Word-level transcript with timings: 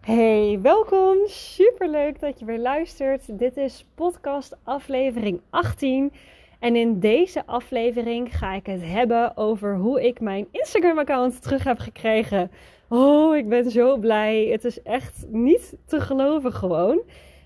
Hey, 0.00 0.58
welkom. 0.62 1.16
Superleuk 1.26 2.20
dat 2.20 2.38
je 2.38 2.44
weer 2.44 2.58
luistert. 2.58 3.38
Dit 3.38 3.56
is 3.56 3.86
podcast 3.94 4.56
aflevering 4.64 5.40
18. 5.50 6.12
En 6.58 6.76
in 6.76 7.00
deze 7.00 7.46
aflevering 7.46 8.36
ga 8.36 8.54
ik 8.54 8.66
het 8.66 8.80
hebben 8.84 9.36
over 9.36 9.76
hoe 9.76 10.06
ik 10.06 10.20
mijn 10.20 10.46
Instagram 10.50 10.98
account 10.98 11.42
terug 11.42 11.64
heb 11.64 11.78
gekregen. 11.78 12.50
Oh, 12.88 13.36
ik 13.36 13.48
ben 13.48 13.70
zo 13.70 13.96
blij. 13.96 14.46
Het 14.46 14.64
is 14.64 14.82
echt 14.82 15.24
niet 15.28 15.74
te 15.86 16.00
geloven 16.00 16.52
gewoon. 16.52 17.00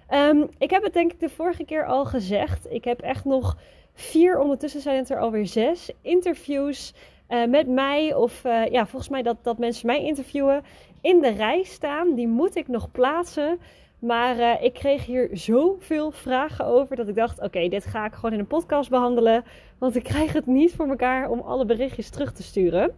Ehm, 0.09 0.47
ik 0.59 0.71
heb 0.71 0.83
het 0.83 0.93
denk 0.93 1.13
ik 1.13 1.21
de 1.21 1.29
vorige 1.29 1.65
keer 1.65 1.87
al 1.87 2.05
gezegd. 2.05 2.67
Ik 2.71 2.85
heb 2.85 3.01
echt 3.01 3.25
nog 3.25 3.57
vier, 3.93 4.39
ondertussen 4.39 4.81
zijn 4.81 4.97
het 4.97 5.11
er 5.11 5.21
alweer 5.21 5.47
zes, 5.47 5.91
interviews 6.01 6.95
uh, 7.29 7.47
met 7.47 7.67
mij. 7.69 8.15
Of 8.15 8.45
uh, 8.45 8.67
ja, 8.67 8.87
volgens 8.87 9.11
mij 9.11 9.23
dat, 9.23 9.37
dat 9.43 9.59
mensen 9.59 9.87
mij 9.87 10.05
interviewen 10.05 10.63
in 11.05 11.21
de 11.21 11.29
rij 11.29 11.63
staan. 11.63 12.15
Die 12.15 12.29
moet 12.29 12.57
ik 12.57 12.69
nog 12.69 12.91
plaatsen. 12.91 13.59
Maar 13.99 14.39
uh, 14.39 14.63
ik 14.63 14.75
kreeg 14.75 15.07
hier 15.07 15.29
zoveel 15.33 16.11
vragen 16.11 16.65
over 16.65 16.97
dat 16.97 17.09
ik 17.09 17.15
dacht: 17.15 17.41
oké, 17.41 17.69
dit 17.69 17.85
ga 17.85 18.05
ik 18.05 18.13
gewoon 18.13 18.33
in 18.33 18.39
een 18.39 18.47
podcast 18.47 18.91
behandelen. 18.91 19.45
Want 19.79 19.97
ik 19.97 20.03
krijg 20.03 20.33
het 20.33 20.47
niet 20.47 20.75
voor 20.75 20.89
elkaar 20.89 21.31
om 21.31 21.41
alle 21.41 21.65
berichtjes 21.65 22.11
terug 22.11 22.33
te 22.33 22.43
sturen. 22.43 22.95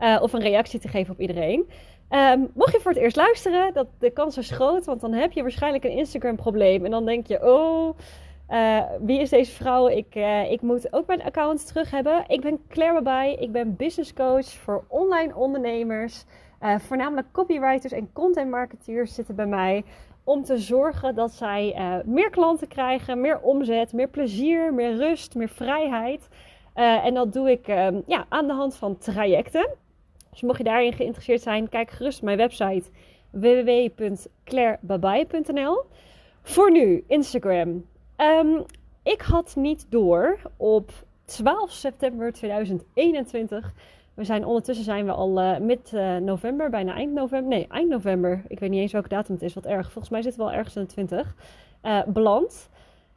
Uh, 0.00 0.18
of 0.22 0.32
een 0.32 0.40
reactie 0.40 0.80
te 0.80 0.88
geven 0.88 1.12
op 1.12 1.20
iedereen. 1.20 1.68
Um, 2.10 2.50
mocht 2.54 2.72
je 2.72 2.80
voor 2.80 2.92
het 2.92 3.00
eerst 3.00 3.16
luisteren, 3.16 3.72
dat, 3.72 3.86
de 3.98 4.10
kans 4.10 4.36
is 4.38 4.50
groot. 4.50 4.84
Want 4.84 5.00
dan 5.00 5.12
heb 5.12 5.32
je 5.32 5.42
waarschijnlijk 5.42 5.84
een 5.84 5.90
Instagram-probleem. 5.90 6.84
En 6.84 6.90
dan 6.90 7.04
denk 7.04 7.26
je: 7.26 7.46
oh. 7.46 7.98
Uh, 8.50 8.82
wie 9.00 9.20
is 9.20 9.30
deze 9.30 9.52
vrouw? 9.52 9.88
Ik, 9.88 10.14
ik 10.50 10.60
moet 10.60 10.92
ook 10.92 11.06
mijn 11.06 11.22
account 11.22 11.66
terug 11.66 11.90
hebben. 11.90 12.24
Ik 12.28 12.40
ben 12.40 12.60
Claire 12.68 13.02
Babay. 13.02 13.32
Ik 13.32 13.52
ben 13.52 13.76
business 13.76 14.12
coach 14.12 14.46
voor 14.46 14.84
online 14.88 15.36
ondernemers. 15.36 16.24
Uh, 16.62 16.78
voornamelijk 16.78 17.32
copywriters 17.32 17.92
en 17.92 18.12
content 18.12 18.50
marketeers 18.50 19.14
zitten 19.14 19.34
bij 19.34 19.46
mij. 19.46 19.84
Om 20.24 20.44
te 20.44 20.58
zorgen 20.58 21.14
dat 21.14 21.32
zij 21.32 21.74
meer 22.04 22.30
klanten 22.30 22.68
krijgen, 22.68 23.20
meer 23.20 23.40
omzet, 23.40 23.92
meer 23.92 24.08
plezier, 24.08 24.74
meer 24.74 24.96
rust, 24.96 25.34
meer 25.34 25.48
vrijheid. 25.48 26.28
en 26.74 27.14
dat 27.14 27.32
doe 27.32 27.50
ik 27.50 27.68
ehm, 27.68 28.00
ja, 28.06 28.26
aan 28.28 28.46
de 28.46 28.52
hand 28.52 28.76
van 28.76 28.98
trajecten. 28.98 29.68
Dus 30.30 30.42
mocht 30.42 30.58
je 30.58 30.64
daarin 30.64 30.92
geïnteresseerd 30.92 31.42
zijn, 31.42 31.68
kijk 31.68 31.90
gerust 31.90 32.22
mijn 32.22 32.36
website 32.36 32.90
www.clairebabay.nl. 33.30 35.84
Voor 36.42 36.70
nu, 36.70 37.04
Instagram. 37.06 37.86
Um, 38.16 38.64
ik 39.02 39.20
had 39.20 39.56
niet 39.56 39.86
door 39.88 40.38
op 40.56 40.90
12 41.24 41.70
september 41.70 42.32
2021. 42.32 43.72
We 44.16 44.24
zijn 44.24 44.46
ondertussen 44.46 44.84
zijn 44.84 45.04
we 45.04 45.12
al 45.12 45.42
uh, 45.42 45.58
mid-november, 45.58 46.70
bijna 46.70 46.94
eind 46.94 47.12
november. 47.12 47.48
Nee, 47.48 47.66
eind 47.68 47.88
november. 47.88 48.42
Ik 48.48 48.58
weet 48.58 48.70
niet 48.70 48.80
eens 48.80 48.92
welke 48.92 49.08
datum 49.08 49.34
het 49.34 49.42
is, 49.42 49.54
wat 49.54 49.66
erg. 49.66 49.92
Volgens 49.92 50.12
mij 50.12 50.22
zitten 50.22 50.40
we 50.40 50.48
al 50.48 50.56
ergens 50.56 50.76
in 50.76 50.82
de 50.82 50.88
20. 50.88 51.34
Uh, 51.82 52.02
beland. 52.06 52.68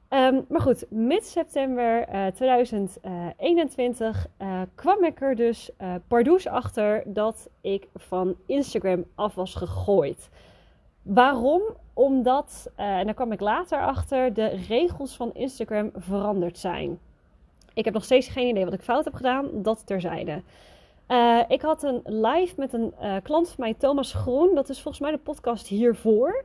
Um, 0.09 0.45
maar 0.49 0.61
goed, 0.61 0.85
mid-september 0.89 2.13
uh, 2.13 2.27
2021 2.27 4.27
kwam 4.75 5.03
ik 5.03 5.21
er 5.21 5.35
dus 5.35 5.71
pardoes 6.07 6.47
achter 6.47 7.03
dat 7.05 7.49
ik 7.61 7.87
van 7.95 8.35
Instagram 8.45 9.05
af 9.15 9.35
was 9.35 9.55
gegooid. 9.55 10.29
Waarom? 11.01 11.61
Omdat, 11.93 12.71
en 12.75 13.05
daar 13.05 13.13
kwam 13.13 13.31
ik 13.31 13.39
later 13.39 13.81
achter, 13.81 14.33
de 14.33 14.47
regels 14.47 15.15
van 15.15 15.33
Instagram 15.33 15.91
veranderd 15.95 16.57
zijn. 16.57 16.99
Ik 17.73 17.85
heb 17.85 17.93
nog 17.93 18.03
steeds 18.03 18.27
geen 18.27 18.47
idee 18.47 18.65
wat 18.65 18.73
ik 18.73 18.81
fout 18.81 19.05
heb 19.05 19.13
gedaan, 19.13 19.47
dat 19.53 19.85
terzijde. 19.85 20.41
Uh, 21.09 21.39
ik 21.47 21.61
had 21.61 21.83
een 21.83 22.01
live 22.03 22.53
met 22.57 22.73
een 22.73 22.93
uh, 23.01 23.15
klant 23.23 23.47
van 23.47 23.55
mij, 23.57 23.73
Thomas 23.73 24.13
Groen. 24.13 24.55
Dat 24.55 24.69
is 24.69 24.81
volgens 24.81 25.03
mij 25.03 25.11
de 25.11 25.17
podcast 25.17 25.67
hiervoor. 25.67 26.43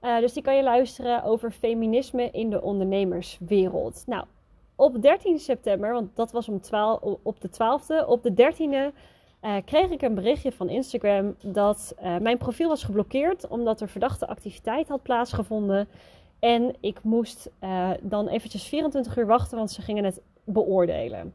dus 0.00 0.32
die 0.32 0.42
kan 0.42 0.56
je 0.56 0.62
luisteren 0.62 1.22
over 1.22 1.50
feminisme 1.50 2.30
in 2.30 2.50
de 2.50 2.62
ondernemerswereld. 2.62 4.02
Nou, 4.06 4.24
op 4.74 5.02
13 5.02 5.38
september, 5.38 5.92
want 5.92 6.16
dat 6.16 6.32
was 6.32 6.48
om 6.48 6.60
12, 6.60 7.00
op 7.22 7.40
de 7.40 7.48
12e, 7.48 8.06
op 8.06 8.22
de 8.22 8.32
13e 8.32 8.96
uh, 9.44 9.56
kreeg 9.64 9.90
ik 9.90 10.02
een 10.02 10.14
berichtje 10.14 10.52
van 10.52 10.68
Instagram 10.68 11.36
dat 11.42 11.94
mijn 12.20 12.38
profiel 12.38 12.68
was 12.68 12.84
geblokkeerd 12.84 13.48
omdat 13.48 13.80
er 13.80 13.88
verdachte 13.88 14.26
activiteit 14.26 14.88
had 14.88 15.02
plaatsgevonden. 15.02 15.88
En 16.38 16.74
ik 16.80 17.02
moest 17.02 17.50
dan 18.00 18.28
eventjes 18.28 18.68
24 18.68 19.16
uur 19.16 19.26
wachten, 19.26 19.56
want 19.56 19.70
ze 19.70 19.82
gingen 19.82 20.04
het 20.04 20.20
beoordelen. 20.44 21.34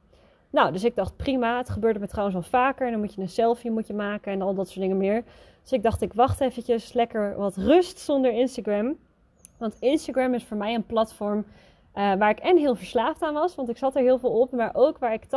Nou, 0.49 0.71
dus 0.71 0.83
ik 0.83 0.95
dacht 0.95 1.15
prima, 1.15 1.57
het 1.57 1.69
gebeurde 1.69 1.99
me 1.99 2.07
trouwens 2.07 2.37
al 2.37 2.43
vaker. 2.43 2.91
Dan 2.91 2.99
moet 2.99 3.13
je 3.13 3.21
een 3.21 3.29
selfie 3.29 3.71
moet 3.71 3.87
je 3.87 3.93
maken 3.93 4.31
en 4.31 4.41
al 4.41 4.53
dat 4.53 4.67
soort 4.67 4.79
dingen 4.79 4.97
meer. 4.97 5.23
Dus 5.61 5.71
ik 5.71 5.83
dacht, 5.83 6.01
ik 6.01 6.13
wacht 6.13 6.41
eventjes, 6.41 6.93
lekker 6.93 7.35
wat 7.35 7.55
rust 7.55 7.99
zonder 7.99 8.31
Instagram. 8.31 8.97
Want 9.57 9.75
Instagram 9.79 10.33
is 10.33 10.43
voor 10.43 10.57
mij 10.57 10.73
een 10.73 10.85
platform 10.85 11.45
waar 11.93 12.29
ik 12.29 12.39
en 12.39 12.57
heel 12.57 12.75
verslaafd 12.75 13.21
aan 13.21 13.33
was, 13.33 13.55
want 13.55 13.69
ik 13.69 13.77
zat 13.77 13.95
er 13.95 14.01
heel 14.01 14.19
veel 14.19 14.39
op. 14.39 14.51
Maar 14.51 14.71
ook 14.73 14.97
waar 14.97 15.13
ik 15.13 15.23
80% 15.23 15.27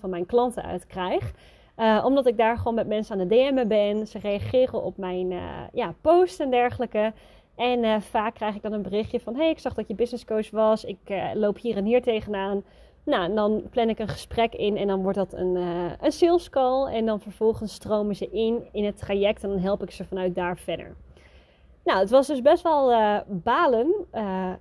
van 0.00 0.10
mijn 0.10 0.26
klanten 0.26 0.62
uit 0.62 0.86
krijg. 0.86 1.32
Uh, 1.76 2.02
omdat 2.04 2.26
ik 2.26 2.36
daar 2.36 2.56
gewoon 2.56 2.74
met 2.74 2.86
mensen 2.86 3.20
aan 3.20 3.28
de 3.28 3.34
DM'en 3.34 3.68
ben. 3.68 4.06
Ze 4.06 4.18
reageren 4.18 4.82
op 4.82 4.96
mijn 4.96 5.30
uh, 5.30 5.42
ja, 5.72 5.94
posts 6.00 6.38
en 6.38 6.50
dergelijke. 6.50 7.12
En 7.56 8.02
vaak 8.02 8.34
krijg 8.34 8.54
ik 8.54 8.62
dan 8.62 8.72
een 8.72 8.82
berichtje 8.82 9.20
van: 9.20 9.36
Hey, 9.36 9.50
ik 9.50 9.58
zag 9.58 9.74
dat 9.74 9.88
je 9.88 9.94
business 9.94 10.24
coach 10.24 10.50
was. 10.50 10.84
Ik 10.84 10.98
loop 11.34 11.58
hier 11.58 11.76
en 11.76 11.84
hier 11.84 12.02
tegenaan. 12.02 12.64
Nou, 13.06 13.24
en 13.24 13.34
dan 13.34 13.62
plan 13.70 13.88
ik 13.88 13.98
een 13.98 14.08
gesprek 14.08 14.54
in 14.54 14.76
en 14.76 14.86
dan 14.86 15.02
wordt 15.02 15.18
dat 15.18 15.32
een, 15.32 15.56
een 16.00 16.12
sales 16.12 16.50
call. 16.50 16.94
En 16.94 17.06
dan 17.06 17.20
vervolgens 17.20 17.74
stromen 17.74 18.16
ze 18.16 18.30
in 18.30 18.68
in 18.72 18.84
het 18.84 18.98
traject 18.98 19.42
en 19.42 19.48
dan 19.48 19.58
help 19.58 19.82
ik 19.82 19.90
ze 19.90 20.04
vanuit 20.04 20.34
daar 20.34 20.58
verder. 20.58 20.94
Nou, 21.84 21.98
het 21.98 22.10
was 22.10 22.26
dus 22.26 22.42
best 22.42 22.62
wel 22.62 22.88
balen, 23.26 23.94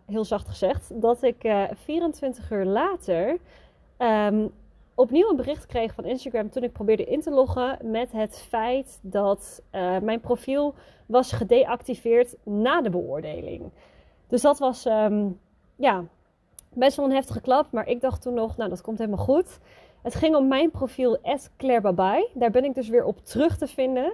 heel 0.06 0.26
zacht 0.26 0.48
gezegd, 0.48 1.02
dat 1.02 1.24
ik 1.24 1.54
24 1.74 2.52
uur 2.52 2.66
later 2.66 3.38
um, 3.98 4.52
opnieuw 4.96 5.30
een 5.30 5.36
bericht 5.36 5.66
kreeg 5.66 5.94
van 5.94 6.06
Instagram 6.06 6.50
toen 6.50 6.64
ik 6.64 6.72
probeerde 6.72 7.06
in 7.06 7.22
te 7.22 7.32
loggen 7.32 7.78
met 7.84 8.12
het 8.12 8.46
feit 8.50 9.00
dat 9.02 9.62
mijn 10.02 10.20
profiel 10.20 10.74
was 11.06 11.32
gedeactiveerd 11.32 12.36
na 12.44 12.82
de 12.82 12.90
beoordeling. 12.90 13.72
Dus 14.28 14.42
dat 14.42 14.60
was 14.60 14.86
um, 14.86 15.40
ja, 15.76 16.04
best 16.76 16.98
wel 16.98 17.06
een 17.06 17.12
heftige 17.12 17.42
klap, 17.42 17.72
maar 17.72 17.88
ik 17.88 18.02
dacht 18.02 18.22
toen 18.22 18.34
nog, 18.34 18.58
nou 18.58 18.70
dat 18.70 18.82
komt 18.82 18.98
helemaal 18.98 19.26
goed. 19.26 19.60
Het 20.02 20.16
ging 20.16 20.36
om 20.36 20.48
mijn 20.48 20.72
profiel 20.72 21.18
Claire 21.58 21.82
Babay. 21.82 22.28
Daar 22.34 22.52
ben 22.52 22.64
ik 22.64 22.76
dus 22.76 22.90
weer 22.90 23.06
op 23.06 23.26
terug 23.26 23.58
te 23.58 23.68
vinden. 23.68 24.14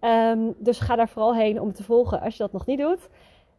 Um, 0.00 0.54
dus 0.58 0.80
ga 0.80 0.96
daar 0.96 1.08
vooral 1.08 1.34
heen 1.34 1.60
om 1.60 1.72
te 1.72 1.82
volgen 1.82 2.20
als 2.20 2.36
je 2.36 2.42
dat 2.42 2.52
nog 2.52 2.66
niet 2.66 2.78
doet. 2.78 3.08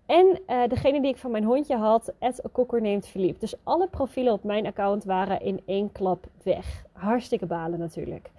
En 0.05 0.39
uh, 0.47 0.67
degene 0.67 1.01
die 1.01 1.11
ik 1.11 1.17
van 1.17 1.31
mijn 1.31 1.43
hondje 1.43 1.75
had, 1.75 2.13
Kokker 2.51 3.01
Philippe. 3.01 3.39
Dus 3.39 3.55
alle 3.63 3.87
profielen 3.87 4.33
op 4.33 4.43
mijn 4.43 4.65
account 4.65 5.03
waren 5.03 5.41
in 5.41 5.61
één 5.65 5.91
klap 5.91 6.25
weg. 6.43 6.83
Hartstikke 6.91 7.45
balen 7.45 7.79
natuurlijk. 7.79 8.31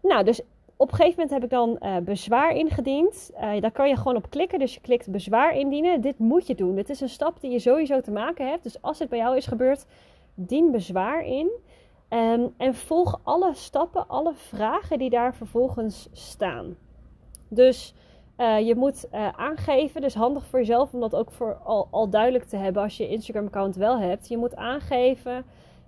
Nou, 0.00 0.24
dus 0.24 0.42
op 0.76 0.90
een 0.90 0.96
gegeven 0.96 1.20
moment 1.20 1.30
heb 1.30 1.44
ik 1.44 1.50
dan 1.50 1.78
uh, 1.80 1.96
bezwaar 2.04 2.56
ingediend. 2.56 3.30
Uh, 3.34 3.60
daar 3.60 3.72
kan 3.72 3.88
je 3.88 3.96
gewoon 3.96 4.16
op 4.16 4.30
klikken. 4.30 4.58
Dus 4.58 4.74
je 4.74 4.80
klikt 4.80 5.10
bezwaar 5.10 5.56
indienen. 5.56 6.00
Dit 6.00 6.18
moet 6.18 6.46
je 6.46 6.54
doen. 6.54 6.74
Dit 6.74 6.90
is 6.90 7.00
een 7.00 7.08
stap 7.08 7.40
die 7.40 7.50
je 7.50 7.58
sowieso 7.58 8.00
te 8.00 8.10
maken 8.10 8.48
hebt. 8.48 8.62
Dus 8.62 8.82
als 8.82 8.98
dit 8.98 9.08
bij 9.08 9.18
jou 9.18 9.36
is 9.36 9.46
gebeurd, 9.46 9.86
dien 10.34 10.70
bezwaar 10.70 11.24
in. 11.24 11.50
Um, 12.08 12.54
en 12.56 12.74
volg 12.74 13.20
alle 13.22 13.54
stappen, 13.54 14.08
alle 14.08 14.32
vragen 14.34 14.98
die 14.98 15.10
daar 15.10 15.34
vervolgens 15.34 16.08
staan. 16.12 16.76
Dus 17.48 17.94
uh, 18.38 18.66
je 18.66 18.74
moet 18.74 19.08
aangeven, 19.36 20.00
dus 20.00 20.14
handig 20.14 20.46
voor 20.46 20.58
jezelf 20.58 20.92
om 20.92 21.00
dat 21.00 21.14
ook 21.14 21.30
voor 21.30 21.54
al, 21.64 21.88
al 21.90 22.08
duidelijk 22.08 22.44
te 22.44 22.56
hebben 22.56 22.82
als 22.82 22.96
je 22.96 23.08
Instagram-account 23.08 23.76
wel 23.76 23.98
hebt. 23.98 24.28
Je 24.28 24.36
moet 24.36 24.56
aangeven 24.56 25.44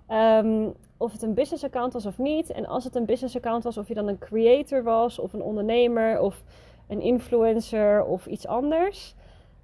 um, 0.09 0.73
of 0.97 1.11
het 1.11 1.21
een 1.21 1.33
business-account 1.33 1.93
was 1.93 2.05
of 2.05 2.17
niet. 2.17 2.51
En 2.51 2.65
als 2.65 2.83
het 2.83 2.95
een 2.95 3.05
business-account 3.05 3.63
was, 3.63 3.77
of 3.77 3.87
je 3.87 3.93
dan 3.93 4.07
een 4.07 4.17
creator 4.17 4.83
was, 4.83 5.19
of 5.19 5.33
een 5.33 5.41
ondernemer, 5.41 6.19
of 6.19 6.43
een 6.87 7.01
influencer 7.01 8.03
of 8.03 8.25
iets 8.25 8.47
anders. 8.47 9.15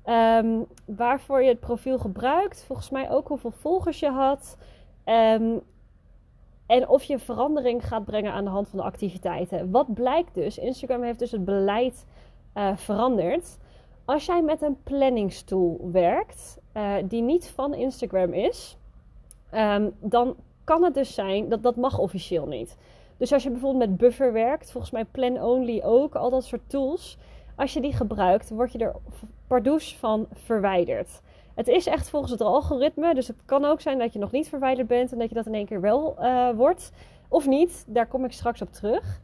Um, 0.05 0.65
waarvoor 0.85 1.41
je 1.41 1.49
het 1.49 1.59
profiel 1.59 1.97
gebruikt. 1.97 2.63
Volgens 2.63 2.89
mij 2.89 3.11
ook 3.11 3.27
hoeveel 3.27 3.51
volgers 3.51 3.99
je 3.99 4.09
had. 4.09 4.57
Um, 5.05 5.61
en 6.65 6.87
of 6.87 7.03
je 7.03 7.19
verandering 7.19 7.87
gaat 7.87 8.05
brengen 8.05 8.33
aan 8.33 8.43
de 8.43 8.49
hand 8.49 8.69
van 8.69 8.79
de 8.79 8.85
activiteiten. 8.85 9.71
Wat 9.71 9.93
blijkt 9.93 10.33
dus? 10.33 10.57
Instagram 10.57 11.03
heeft 11.03 11.19
dus 11.19 11.31
het 11.31 11.45
beleid 11.45 12.05
uh, 12.55 12.77
verandert. 12.77 13.57
Als 14.05 14.25
jij 14.25 14.41
met 14.41 14.61
een 14.61 14.77
planningstool 14.83 15.89
werkt, 15.91 16.59
uh, 16.77 16.95
die 17.05 17.21
niet 17.21 17.49
van 17.49 17.73
Instagram 17.73 18.33
is, 18.33 18.77
um, 19.53 19.95
dan 19.99 20.35
kan 20.63 20.83
het 20.83 20.93
dus 20.93 21.13
zijn 21.13 21.49
dat 21.49 21.63
dat 21.63 21.75
mag 21.75 21.97
officieel 21.97 22.47
niet. 22.47 22.77
Dus 23.17 23.33
als 23.33 23.43
je 23.43 23.49
bijvoorbeeld 23.49 23.89
met 23.89 23.97
Buffer 23.97 24.33
werkt, 24.33 24.71
volgens 24.71 24.93
mij 24.93 25.05
Plan 25.05 25.41
Only 25.41 25.81
ook, 25.83 26.15
al 26.15 26.29
dat 26.29 26.43
soort 26.43 26.69
tools. 26.69 27.17
Als 27.55 27.73
je 27.73 27.81
die 27.81 27.93
gebruikt, 27.93 28.49
word 28.49 28.71
je 28.71 28.77
er 28.77 28.95
pardoes 29.47 29.97
van 29.97 30.27
verwijderd. 30.33 31.21
Het 31.53 31.67
is 31.67 31.85
echt 31.85 32.09
volgens 32.09 32.31
het 32.31 32.41
algoritme, 32.41 33.13
dus 33.13 33.27
het 33.27 33.45
kan 33.45 33.65
ook 33.65 33.81
zijn 33.81 33.99
dat 33.99 34.13
je 34.13 34.19
nog 34.19 34.31
niet 34.31 34.49
verwijderd 34.49 34.87
bent 34.87 35.11
en 35.11 35.19
dat 35.19 35.29
je 35.29 35.35
dat 35.35 35.45
in 35.45 35.53
één 35.53 35.65
keer 35.65 35.81
wel 35.81 36.15
uh, 36.19 36.49
wordt. 36.49 36.91
Of 37.27 37.47
niet, 37.47 37.85
daar 37.87 38.07
kom 38.07 38.25
ik 38.25 38.31
straks 38.31 38.61
op 38.61 38.71
terug. 38.71 39.21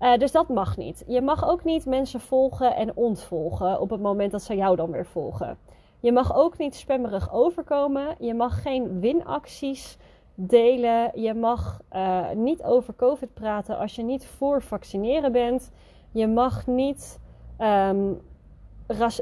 Uh, 0.00 0.16
dus 0.16 0.32
dat 0.32 0.48
mag 0.48 0.76
niet. 0.76 1.04
Je 1.06 1.20
mag 1.20 1.48
ook 1.48 1.64
niet 1.64 1.86
mensen 1.86 2.20
volgen 2.20 2.76
en 2.76 2.96
ontvolgen 2.96 3.80
op 3.80 3.90
het 3.90 4.00
moment 4.00 4.32
dat 4.32 4.42
ze 4.42 4.56
jou 4.56 4.76
dan 4.76 4.90
weer 4.90 5.06
volgen. 5.06 5.58
Je 6.00 6.12
mag 6.12 6.36
ook 6.36 6.58
niet 6.58 6.74
spammerig 6.74 7.32
overkomen. 7.32 8.14
Je 8.18 8.34
mag 8.34 8.62
geen 8.62 9.00
winacties 9.00 9.96
delen. 10.40 11.10
Je 11.14 11.34
mag 11.34 11.80
uh, 11.92 12.30
niet 12.30 12.62
over 12.62 12.94
COVID 12.96 13.34
praten 13.34 13.78
als 13.78 13.96
je 13.96 14.02
niet 14.02 14.26
voor 14.26 14.62
vaccineren 14.62 15.32
bent. 15.32 15.70
Je 16.12 16.26
mag 16.26 16.66
niet 16.66 17.18
um, 17.60 18.20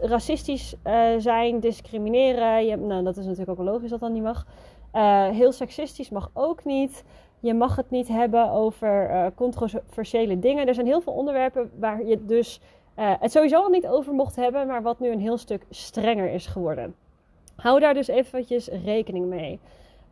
racistisch 0.00 0.74
uh, 0.84 1.08
zijn, 1.18 1.60
discrimineren. 1.60 2.66
Je, 2.66 2.76
nou, 2.76 3.04
dat 3.04 3.16
is 3.16 3.24
natuurlijk 3.24 3.60
ook 3.60 3.66
logisch 3.66 3.90
dat 3.90 4.00
dat 4.00 4.10
niet 4.10 4.22
mag. 4.22 4.46
Uh, 4.94 5.28
heel 5.28 5.52
seksistisch 5.52 6.10
mag 6.10 6.30
ook 6.32 6.64
niet. 6.64 7.04
Je 7.40 7.54
mag 7.54 7.76
het 7.76 7.90
niet 7.90 8.08
hebben 8.08 8.50
over 8.50 9.32
controversiële 9.34 10.38
dingen. 10.38 10.66
Er 10.66 10.74
zijn 10.74 10.86
heel 10.86 11.00
veel 11.00 11.12
onderwerpen 11.12 11.70
waar 11.78 12.04
je 12.04 12.24
dus 12.24 12.60
het 12.94 13.32
sowieso 13.32 13.62
al 13.62 13.68
niet 13.68 13.86
over 13.86 14.12
mocht 14.12 14.36
hebben, 14.36 14.66
maar 14.66 14.82
wat 14.82 15.00
nu 15.00 15.10
een 15.10 15.20
heel 15.20 15.36
stuk 15.36 15.66
strenger 15.70 16.30
is 16.30 16.46
geworden. 16.46 16.94
Hou 17.56 17.80
daar 17.80 17.94
dus 17.94 18.08
eventjes 18.08 18.68
rekening 18.68 19.26
mee. 19.26 19.60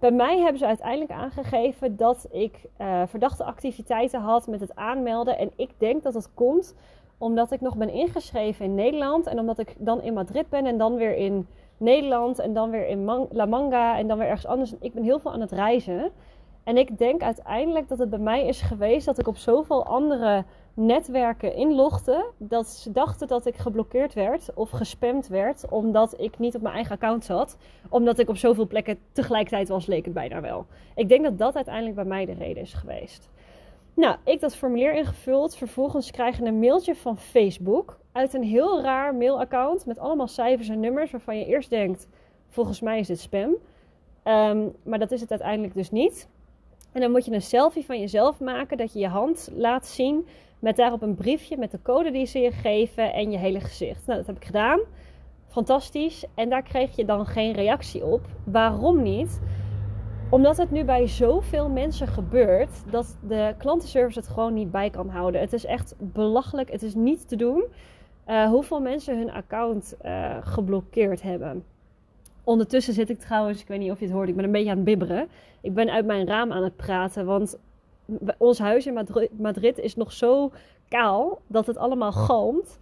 Bij 0.05 0.13
mij 0.13 0.39
hebben 0.39 0.59
ze 0.59 0.67
uiteindelijk 0.67 1.11
aangegeven 1.11 1.97
dat 1.97 2.29
ik 2.31 2.61
verdachte 3.07 3.45
activiteiten 3.45 4.21
had 4.21 4.47
met 4.47 4.61
het 4.61 4.77
aanmelden. 4.77 5.39
En 5.39 5.51
ik 5.57 5.71
denk 5.79 6.03
dat 6.03 6.15
het 6.15 6.35
komt 6.35 6.75
omdat 7.19 7.51
ik 7.51 7.61
nog 7.61 7.77
ben 7.77 7.89
ingeschreven 7.89 8.65
in 8.65 8.75
Nederland. 8.75 9.27
En 9.27 9.39
omdat 9.39 9.59
ik 9.59 9.75
dan 9.79 10.03
in 10.03 10.15
Madrid 10.15 10.49
ben 10.49 10.67
en 10.67 10.79
dan 10.79 10.95
weer 10.95 11.17
in 11.17 11.47
Nederland. 11.77 12.39
En 12.39 12.53
dan 12.53 12.71
weer 12.71 12.87
in 12.87 13.05
La 13.31 13.45
Manga 13.45 13.99
en 13.99 14.09
dan 14.09 14.19
weer 14.19 14.27
ergens 14.27 14.47
anders. 14.47 14.75
Ik 14.81 14.95
ben 14.95 15.03
heel 15.03 15.19
veel 15.19 15.33
aan 15.33 15.41
het 15.41 15.53
reizen. 15.53 16.11
En 16.65 16.77
ik 16.77 16.99
denk 16.99 17.23
uiteindelijk 17.23 17.89
dat 17.89 17.99
het 17.99 18.11
bij 18.11 18.19
mij 18.19 18.47
is 18.47 18.61
geweest 18.61 19.07
dat 19.07 19.19
ik 19.19 19.27
op 19.29 19.37
zoveel 19.37 19.85
andere 19.85 20.45
netwerken 20.75 21.55
inlogde. 21.55 22.31
Dat 22.37 22.69
ze 22.69 22.93
dachten 22.93 23.29
dat 23.29 23.47
ik 23.47 23.57
geblokkeerd 23.57 24.15
werd 24.15 24.55
of 24.55 24.71
gespamd 24.71 25.29
werd. 25.29 25.69
Omdat 25.69 26.21
ik 26.21 26.39
niet 26.39 26.55
op 26.55 26.63
mijn 26.63 26.75
eigen 26.75 26.95
account 26.95 27.25
zat. 27.25 27.57
Omdat 27.89 28.19
ik 28.19 28.29
op 28.29 28.37
zoveel 28.37 28.67
plekken 28.67 28.99
tegelijkertijd 29.13 29.69
was, 29.69 29.87
leek 29.87 30.05
het 30.05 30.15
bijna 30.15 30.41
wel. 30.41 30.67
Ik 30.95 31.09
denk 31.09 31.25
dat 31.25 31.39
dat 31.39 31.55
uiteindelijk 31.57 31.95
bij 31.95 32.05
mij 32.05 32.25
de 32.27 32.35
reden 32.35 32.63
is 32.63 32.73
geweest. 32.73 33.29
Nou, 33.95 34.17
ik 34.25 34.41
dat 34.41 34.57
formulier 34.57 34.95
ingevuld. 34.95 35.57
Vervolgens 35.57 36.11
krijg 36.11 36.39
je 36.39 36.45
een 36.45 36.59
mailtje 36.59 36.95
van 36.95 37.19
Facebook 37.19 37.99
uit 38.13 38.35
een 38.35 38.43
heel 38.43 38.83
raar 38.83 39.15
mailaccount 39.15 39.87
met 39.87 39.99
allemaal 39.99 40.29
cijfers 40.29 40.69
en 40.69 40.81
nummers 40.81 41.11
waarvan 41.11 41.39
je 41.39 41.47
eerst 41.47 41.71
denkt: 41.71 42.09
volgens 42.49 42.81
mij 42.81 42.99
is 42.99 43.07
dit 43.07 43.21
spam. 43.21 43.55
Um, 44.25 44.75
maar 44.83 44.99
dat 44.99 45.11
is 45.11 45.21
het 45.21 45.31
uiteindelijk 45.31 45.75
dus 45.75 45.91
niet. 45.91 46.29
En 46.93 47.01
dan 47.01 47.11
moet 47.11 47.25
je 47.25 47.33
een 47.33 47.43
selfie 47.43 47.85
van 47.85 48.01
jezelf 48.01 48.41
maken 48.41 48.77
dat 48.77 48.93
je 48.93 48.99
je 48.99 49.09
hand 49.09 49.51
laat 49.55 49.87
zien 49.87 50.27
met 50.65 50.77
daarop 50.77 51.03
een 51.03 51.15
briefje 51.15 51.57
met 51.57 51.71
de 51.71 51.83
code 51.83 52.11
die 52.11 52.27
ze 52.27 52.39
je 52.39 52.51
geven 52.51 53.13
en 53.13 53.31
je 53.31 53.39
hele 53.39 53.61
gezicht. 53.61 54.07
Nou, 54.07 54.19
dat 54.19 54.27
heb 54.27 54.37
ik 54.37 54.45
gedaan. 54.45 54.81
Fantastisch. 55.49 56.25
En 56.35 56.49
daar 56.49 56.63
kreeg 56.63 56.97
je 56.97 57.05
dan 57.05 57.27
geen 57.27 57.53
reactie 57.53 58.05
op. 58.05 58.21
Waarom 58.45 59.03
niet? 59.03 59.41
Omdat 60.31 60.57
het 60.57 60.71
nu 60.71 60.85
bij 60.85 61.07
zoveel 61.07 61.69
mensen 61.69 62.07
gebeurt 62.07 62.91
dat 62.91 63.17
de 63.29 63.55
klantenservice 63.59 64.19
het 64.19 64.29
gewoon 64.29 64.55
niet 64.55 64.71
bij 64.71 64.91
kan 64.91 65.09
houden. 65.09 65.41
Het 65.41 65.53
is 65.53 65.65
echt 65.65 65.95
belachelijk. 65.99 66.71
Het 66.71 66.83
is 66.83 66.95
niet 66.95 67.29
te 67.29 67.37
doen 67.37 67.65
uh, 68.29 68.49
hoeveel 68.49 68.81
mensen 68.81 69.19
hun 69.19 69.33
account 69.33 69.97
uh, 70.05 70.37
geblokkeerd 70.41 71.23
hebben. 71.23 71.65
Ondertussen 72.45 72.95
zit 72.95 73.11
ik 73.11 73.19
trouwens, 73.19 73.61
ik 73.61 73.69
weet 73.69 73.79
niet 73.79 73.91
of 73.91 73.99
je 73.99 74.05
het 74.05 74.15
hoort, 74.15 74.29
ik 74.29 74.37
ben 74.37 74.45
een 74.45 74.53
beetje 74.53 74.71
aan 74.71 74.77
het 74.77 74.85
bibberen. 74.85 75.29
Ik 75.61 75.75
ben 75.75 75.91
uit 75.91 76.07
mijn 76.07 76.27
raam 76.27 76.53
aan 76.53 76.63
het 76.63 76.77
praten, 76.77 77.27
want 77.27 77.59
ons 78.39 78.59
huis 78.59 78.87
in 78.87 79.07
Madrid 79.37 79.79
is 79.79 79.97
nog 79.97 80.13
zo 80.13 80.53
kaal 80.89 81.41
dat 81.47 81.67
het 81.67 81.77
allemaal 81.77 82.13
galmt. 82.13 82.79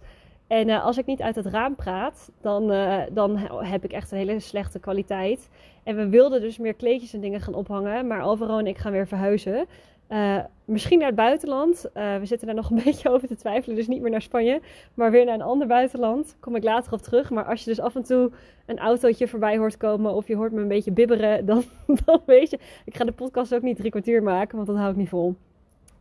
En 0.47 0.67
uh, 0.67 0.85
als 0.85 0.97
ik 0.97 1.05
niet 1.05 1.21
uit 1.21 1.35
het 1.35 1.45
raam 1.45 1.75
praat, 1.75 2.31
dan, 2.41 2.71
uh, 2.71 3.01
dan 3.11 3.37
heb 3.63 3.83
ik 3.83 3.91
echt 3.91 4.11
een 4.11 4.17
hele 4.17 4.39
slechte 4.39 4.79
kwaliteit. 4.79 5.49
En 5.83 5.95
we 5.95 6.09
wilden 6.09 6.41
dus 6.41 6.57
meer 6.57 6.73
kleedjes 6.73 7.13
en 7.13 7.21
dingen 7.21 7.41
gaan 7.41 7.53
ophangen. 7.53 8.07
Maar 8.07 8.21
Alvaro 8.21 8.57
en 8.57 8.67
ik 8.67 8.77
gaan 8.77 8.91
weer 8.91 9.07
verhuizen. 9.07 9.65
Uh, 10.13 10.39
misschien 10.65 10.97
naar 10.97 11.07
het 11.07 11.15
buitenland. 11.15 11.89
we 11.93 12.19
zitten 12.23 12.47
daar 12.47 12.55
nog 12.55 12.69
een 12.69 12.81
beetje 12.85 13.09
over 13.09 13.27
te 13.27 13.35
twijfelen. 13.35 13.75
Dus 13.75 13.87
niet 13.87 14.01
meer 14.01 14.11
naar 14.11 14.21
Spanje, 14.21 14.61
maar 14.93 15.11
weer 15.11 15.25
naar 15.25 15.33
een 15.33 15.41
ander 15.41 15.67
buitenland. 15.67 16.35
Kom 16.39 16.55
ik 16.55 16.63
later 16.63 16.93
op 16.93 17.01
terug. 17.01 17.29
Maar 17.29 17.45
als 17.45 17.63
je 17.63 17.69
dus 17.69 17.79
af 17.79 17.95
en 17.95 18.03
toe 18.03 18.31
een 18.65 18.79
autootje 18.79 19.27
voorbij 19.27 19.57
hoort 19.57 19.77
komen. 19.77 20.13
of 20.13 20.27
je 20.27 20.35
hoort 20.35 20.51
me 20.51 20.61
een 20.61 20.67
beetje 20.67 20.91
bibberen. 20.91 21.45
dan, 21.45 21.63
dan 22.05 22.21
weet 22.25 22.49
je. 22.49 22.59
Ik 22.85 22.95
ga 22.95 23.03
de 23.03 23.11
podcast 23.11 23.55
ook 23.55 23.61
niet 23.61 23.77
drie 23.77 23.91
kwartier 23.91 24.23
maken, 24.23 24.55
want 24.55 24.67
dat 24.67 24.77
hou 24.77 24.91
ik 24.91 24.97
niet 24.97 25.09
vol. 25.09 25.35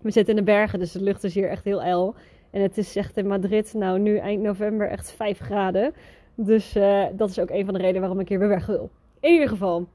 We 0.01 0.11
zitten 0.11 0.37
in 0.37 0.45
de 0.45 0.53
bergen, 0.53 0.79
dus 0.79 0.93
de 0.93 1.03
lucht 1.03 1.25
is 1.25 1.35
hier 1.35 1.49
echt 1.49 1.65
heel 1.65 1.83
ijl. 1.83 2.15
En 2.51 2.63
het 2.63 2.79
is 2.79 2.97
echt 2.97 3.17
in 3.17 3.27
Madrid, 3.27 3.75
nou 3.75 3.99
nu 3.99 4.17
eind 4.17 4.43
november, 4.43 4.89
echt 4.89 5.13
5 5.13 5.39
graden. 5.39 5.95
Dus 6.35 6.77
uh, 6.77 7.05
dat 7.13 7.31
is 7.31 7.39
ook 7.39 7.51
een 7.51 7.65
van 7.65 7.75
de 7.75 7.81
redenen 7.81 8.01
waarom 8.01 8.21
ik 8.21 8.29
hier 8.29 8.39
weer 8.39 8.49
weg 8.49 8.67
wil. 8.67 8.91
In 9.21 9.33
ieder 9.33 9.49
geval. 9.49 9.87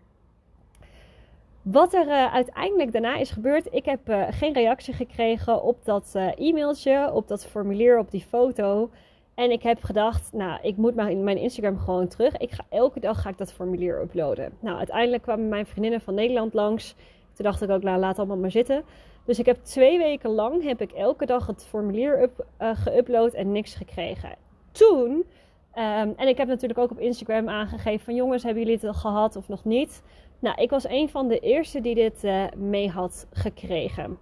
Wat 1.72 1.94
er 1.94 2.08
uh, 2.08 2.34
uiteindelijk 2.34 2.92
daarna 2.92 3.16
is 3.16 3.32
gebeurd, 3.32 3.68
ik 3.74 3.86
heb 3.86 4.10
uh, 4.10 4.28
geen 4.30 4.54
reactie 4.54 4.94
gekregen 4.94 5.64
op 5.64 5.86
dat 5.86 6.16
e-mailtje, 6.16 7.12
op 7.14 7.28
dat 7.28 7.46
formulier, 7.46 8.00
op 8.00 8.12
die 8.12 8.26
foto. 8.30 8.90
En 9.36 9.52
ik 9.52 9.64
heb 9.64 9.84
gedacht, 9.84 10.34
nou, 10.34 10.60
ik 10.62 10.78
moet 10.78 10.96
mijn, 10.96 11.24
mijn 11.24 11.38
Instagram 11.38 11.78
gewoon 11.78 12.08
terug. 12.08 12.38
Ik 12.38 12.52
ga, 12.52 12.64
elke 12.70 13.00
dag 13.00 13.22
ga 13.22 13.30
ik 13.30 13.38
dat 13.38 13.54
formulier 13.54 14.02
uploaden. 14.02 14.54
Nou, 14.60 14.78
uiteindelijk 14.78 15.24
kwamen 15.24 15.50
mijn 15.50 15.66
vriendinnen 15.66 16.02
van 16.02 16.14
Nederland 16.14 16.54
langs. 16.54 16.96
Toen 17.34 17.46
dacht 17.46 17.62
ik 17.62 17.70
ook, 17.70 17.84
nou, 17.84 18.00
laat 18.00 18.18
allemaal 18.18 18.38
maar 18.38 18.52
zitten. 18.52 18.84
Dus 19.26 19.40
ik 19.40 19.46
heb 19.46 19.64
twee 19.64 19.98
weken 19.98 20.30
lang 20.30 20.64
heb 20.64 20.82
ik 20.82 20.92
elke 20.92 21.26
dag 21.26 21.48
het 21.48 21.66
formulier 21.66 22.22
up, 22.22 22.46
geüpload 22.60 23.34
en 23.34 23.52
niks 23.52 23.76
gekregen. 23.76 24.36
Toen, 24.72 25.10
um, 25.10 26.14
en 26.18 26.28
ik 26.28 26.38
heb 26.38 26.48
natuurlijk 26.48 26.80
ook 26.80 26.92
op 26.92 27.00
Instagram 27.00 27.50
aangegeven 27.50 28.06
van 28.06 28.16
jongens, 28.16 28.44
hebben 28.44 28.64
jullie 28.64 28.78
het 28.78 28.88
al 28.88 28.94
gehad 28.94 29.36
of 29.36 29.48
nog 29.48 29.66
niet? 29.66 30.04
Nou, 30.40 30.62
ik 30.62 30.70
was 30.70 30.88
een 30.88 31.10
van 31.10 31.28
de 31.28 31.40
eerste 31.40 31.82
die 31.82 31.96
dit 31.96 32.24
uh, 32.24 32.44
mee 32.56 32.90
had 32.90 33.28
gekregen. 33.32 34.18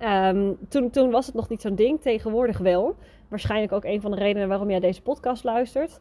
Um, 0.00 0.58
toen, 0.68 0.90
toen 0.90 1.10
was 1.10 1.26
het 1.26 1.34
nog 1.34 1.48
niet 1.48 1.60
zo'n 1.60 1.74
ding, 1.74 2.00
tegenwoordig 2.00 2.58
wel. 2.58 2.94
Waarschijnlijk 3.28 3.72
ook 3.72 3.84
een 3.84 4.00
van 4.00 4.10
de 4.10 4.16
redenen 4.16 4.48
waarom 4.48 4.70
jij 4.70 4.80
deze 4.80 5.02
podcast 5.02 5.44
luistert. 5.44 6.00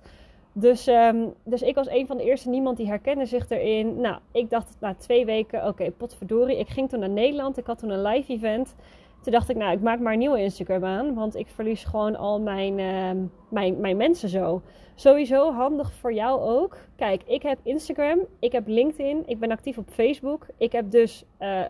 Dus, 0.54 0.88
um, 0.88 1.34
dus 1.44 1.62
ik 1.62 1.76
was 1.76 1.90
een 1.90 2.08
van 2.08 2.18
de 2.18 2.24
eerste, 2.24 2.50
niemand 2.50 2.78
die 2.78 2.88
herkende 2.88 3.26
zich 3.26 3.50
erin. 3.50 4.02
Nou, 4.02 4.18
ik 4.32 4.50
dacht 4.50 4.76
na 4.80 4.96
twee 4.96 5.26
weken, 5.26 5.68
oké, 5.68 5.92
potverdorie. 5.92 6.60
Ik 6.60 6.70
ging 6.70 6.90
toen 6.90 7.00
naar 7.00 7.10
Nederland, 7.10 7.58
ik 7.58 7.66
had 7.66 7.80
toen 7.80 7.90
een 7.90 8.02
live 8.02 8.34
event. 8.34 8.76
Toen 9.22 9.32
dacht 9.32 9.50
ik, 9.50 9.56
nou, 9.56 9.72
ik 9.72 9.82
maak 9.82 10.00
maar 10.00 10.14
een 10.14 10.20
nieuwe 10.20 10.42
Instagram 10.42 10.86
aan. 10.86 11.14
Want 11.14 11.36
ik 11.36 11.48
verlies 11.48 11.84
gewoon 11.84 12.16
al 12.16 12.40
mijn, 12.40 12.80
uh, 12.80 13.24
mijn, 13.50 13.80
mijn 13.80 13.98
mensen 13.98 14.30
zo. 14.30 14.62
Sowieso 14.96 15.52
handig 15.52 15.94
voor 15.94 16.14
jou 16.14 16.42
ook. 16.42 16.78
Kijk, 16.96 17.22
ik 17.26 17.42
heb 17.42 17.60
Instagram, 17.64 18.20
ik 18.40 18.52
heb 18.52 18.68
LinkedIn, 18.68 19.24
ik 19.26 19.40
ben 19.40 19.52
actief 19.52 19.78
op 19.78 19.90
Facebook. 19.90 20.46
Ik 20.58 20.72
heb 20.72 20.92
dus 20.92 21.26
uh, 21.40 21.62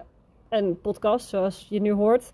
een 0.50 0.82
podcast, 0.82 1.28
zoals 1.28 1.68
je 1.70 1.82
nu 1.82 1.92
hoort. 1.92 2.32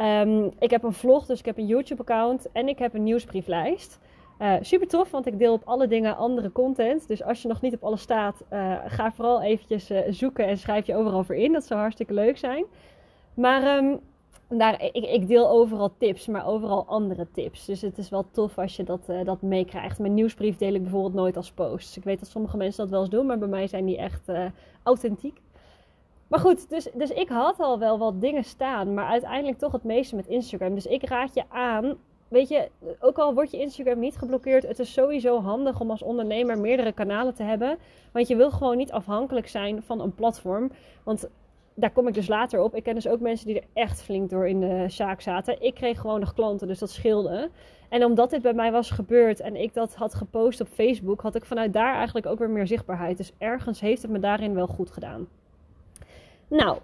Um, 0.00 0.50
ik 0.58 0.70
heb 0.70 0.82
een 0.82 0.92
vlog, 0.92 1.26
dus 1.26 1.38
ik 1.38 1.44
heb 1.44 1.58
een 1.58 1.66
YouTube-account 1.66 2.52
en 2.52 2.68
ik 2.68 2.78
heb 2.78 2.94
een 2.94 3.02
nieuwsbrieflijst. 3.02 3.98
Uh, 4.38 4.54
super 4.60 4.88
tof, 4.88 5.10
want 5.10 5.26
ik 5.26 5.38
deel 5.38 5.52
op 5.52 5.62
alle 5.64 5.86
dingen 5.86 6.16
andere 6.16 6.52
content. 6.52 7.08
Dus 7.08 7.22
als 7.22 7.42
je 7.42 7.48
nog 7.48 7.60
niet 7.60 7.74
op 7.74 7.84
alles 7.84 8.00
staat, 8.00 8.42
uh, 8.52 8.74
ga 8.86 9.12
vooral 9.12 9.42
eventjes 9.42 9.90
zoeken 10.08 10.46
en 10.46 10.58
schrijf 10.58 10.86
je 10.86 10.96
overal 10.96 11.24
voor 11.24 11.34
in. 11.34 11.52
Dat 11.52 11.66
zou 11.66 11.80
hartstikke 11.80 12.14
leuk 12.14 12.38
zijn. 12.38 12.64
Maar 13.34 13.76
um, 13.76 14.00
daar, 14.48 14.82
ik, 14.82 15.04
ik, 15.04 15.28
deel 15.28 15.48
overal 15.48 15.92
tips, 15.98 16.26
maar 16.26 16.46
overal 16.46 16.84
andere 16.86 17.26
tips. 17.32 17.64
Dus 17.64 17.80
het 17.80 17.98
is 17.98 18.08
wel 18.08 18.26
tof 18.30 18.58
als 18.58 18.76
je 18.76 18.84
dat, 18.84 19.06
dat 19.24 19.42
meekrijgt. 19.42 19.98
Mijn 19.98 20.14
nieuwsbrief 20.14 20.56
deel 20.56 20.74
ik 20.74 20.82
bijvoorbeeld 20.82 21.14
nooit 21.14 21.36
als 21.36 21.52
post. 21.52 21.96
Ik 21.96 22.04
weet 22.04 22.18
dat 22.18 22.28
sommige 22.28 22.56
mensen 22.56 22.82
dat 22.82 22.90
wel 22.90 23.00
eens 23.00 23.10
doen, 23.10 23.26
maar 23.26 23.38
bij 23.38 23.48
mij 23.48 23.66
zijn 23.66 23.84
die 23.84 23.96
echt 23.96 24.30
authentiek. 24.82 25.40
Maar 26.26 26.40
goed, 26.40 26.68
dus, 26.68 26.88
dus 26.94 27.10
ik 27.10 27.28
had 27.28 27.58
al 27.58 27.78
wel 27.78 27.98
wat 27.98 28.20
dingen 28.20 28.44
staan, 28.44 28.94
maar 28.94 29.06
uiteindelijk 29.06 29.58
toch 29.58 29.72
het 29.72 29.84
meeste 29.84 30.16
met 30.16 30.26
Instagram. 30.26 30.74
Dus 30.74 30.86
ik 30.86 31.08
raad 31.08 31.34
je 31.34 31.42
aan 31.48 31.96
weet 32.28 32.48
je, 32.48 32.68
ook 33.00 33.18
al 33.18 33.34
wordt 33.34 33.50
je 33.50 33.60
Instagram 33.60 33.98
niet 33.98 34.16
geblokkeerd, 34.16 34.66
het 34.66 34.78
is 34.78 34.92
sowieso 34.92 35.40
handig 35.40 35.80
om 35.80 35.90
als 35.90 36.02
ondernemer 36.02 36.58
meerdere 36.58 36.92
kanalen 36.92 37.34
te 37.34 37.42
hebben. 37.42 37.78
Want 38.12 38.28
je 38.28 38.36
wil 38.36 38.50
gewoon 38.50 38.76
niet 38.76 38.92
afhankelijk 38.92 39.48
zijn 39.48 39.82
van 39.82 40.00
een 40.00 40.14
platform. 40.14 40.70
Want 41.02 41.28
daar 41.76 41.92
kom 41.92 42.08
ik 42.08 42.14
dus 42.14 42.28
later 42.28 42.60
op. 42.60 42.74
Ik 42.74 42.82
ken 42.82 42.94
dus 42.94 43.08
ook 43.08 43.20
mensen 43.20 43.46
die 43.46 43.60
er 43.60 43.66
echt 43.72 44.02
flink 44.02 44.30
door 44.30 44.48
in 44.48 44.60
de 44.60 44.84
zaak 44.88 45.20
zaten. 45.20 45.62
Ik 45.62 45.74
kreeg 45.74 46.00
gewoon 46.00 46.20
nog 46.20 46.34
klanten, 46.34 46.66
dus 46.66 46.78
dat 46.78 46.90
scheelde. 46.90 47.50
En 47.88 48.04
omdat 48.04 48.30
dit 48.30 48.42
bij 48.42 48.54
mij 48.54 48.72
was 48.72 48.90
gebeurd 48.90 49.40
en 49.40 49.56
ik 49.56 49.74
dat 49.74 49.94
had 49.94 50.14
gepost 50.14 50.60
op 50.60 50.68
Facebook, 50.68 51.20
had 51.20 51.34
ik 51.34 51.44
vanuit 51.44 51.72
daar 51.72 51.94
eigenlijk 51.94 52.26
ook 52.26 52.38
weer 52.38 52.50
meer 52.50 52.66
zichtbaarheid. 52.66 53.16
Dus 53.16 53.32
ergens 53.38 53.80
heeft 53.80 54.02
het 54.02 54.10
me 54.10 54.18
daarin 54.18 54.54
wel 54.54 54.66
goed 54.66 54.90
gedaan. 54.90 55.28
Nou, 56.48 56.78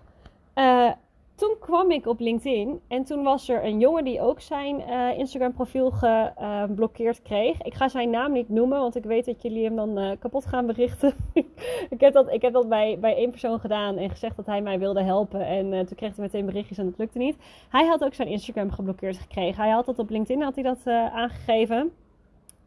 uh, 0.54 0.92
toen 1.34 1.56
kwam 1.60 1.90
ik 1.90 2.06
op 2.06 2.20
LinkedIn 2.20 2.80
en 2.88 3.04
toen 3.04 3.22
was 3.22 3.48
er 3.48 3.64
een 3.64 3.78
jongen 3.78 4.04
die 4.04 4.20
ook 4.20 4.40
zijn 4.40 4.80
uh, 4.80 5.18
Instagram 5.18 5.52
profiel 5.52 5.90
geblokkeerd 5.90 7.22
kreeg. 7.22 7.62
Ik 7.62 7.74
ga 7.74 7.88
zijn 7.88 8.10
naam 8.10 8.32
niet 8.32 8.48
noemen, 8.48 8.78
want 8.78 8.96
ik 8.96 9.04
weet 9.04 9.24
dat 9.24 9.42
jullie 9.42 9.64
hem 9.64 9.76
dan 9.76 9.98
uh, 9.98 10.10
kapot 10.18 10.46
gaan 10.46 10.66
berichten. 10.66 11.14
ik 11.94 12.00
heb 12.00 12.12
dat, 12.12 12.32
ik 12.32 12.42
heb 12.42 12.52
dat 12.52 12.68
bij, 12.68 12.98
bij 13.00 13.16
één 13.16 13.30
persoon 13.30 13.60
gedaan 13.60 13.96
en 13.96 14.10
gezegd 14.10 14.36
dat 14.36 14.46
hij 14.46 14.62
mij 14.62 14.78
wilde 14.78 15.02
helpen. 15.02 15.46
En 15.46 15.70
toen 15.70 15.96
kreeg 15.96 16.16
hij 16.16 16.24
meteen 16.24 16.46
berichtjes 16.46 16.78
en 16.78 16.84
dat 16.84 16.98
lukte 16.98 17.18
niet. 17.18 17.36
Hij 17.68 17.86
had 17.86 18.04
ook 18.04 18.14
zijn 18.14 18.28
Instagram 18.28 18.70
geblokkeerd 18.70 19.18
gekregen. 19.18 19.62
Hij 19.62 19.72
had 19.72 19.86
dat 19.86 19.98
op 19.98 20.10
LinkedIn 20.10 20.42
had 20.42 20.54
hij 20.54 20.64
dat 20.64 20.86
aangegeven. 21.12 21.92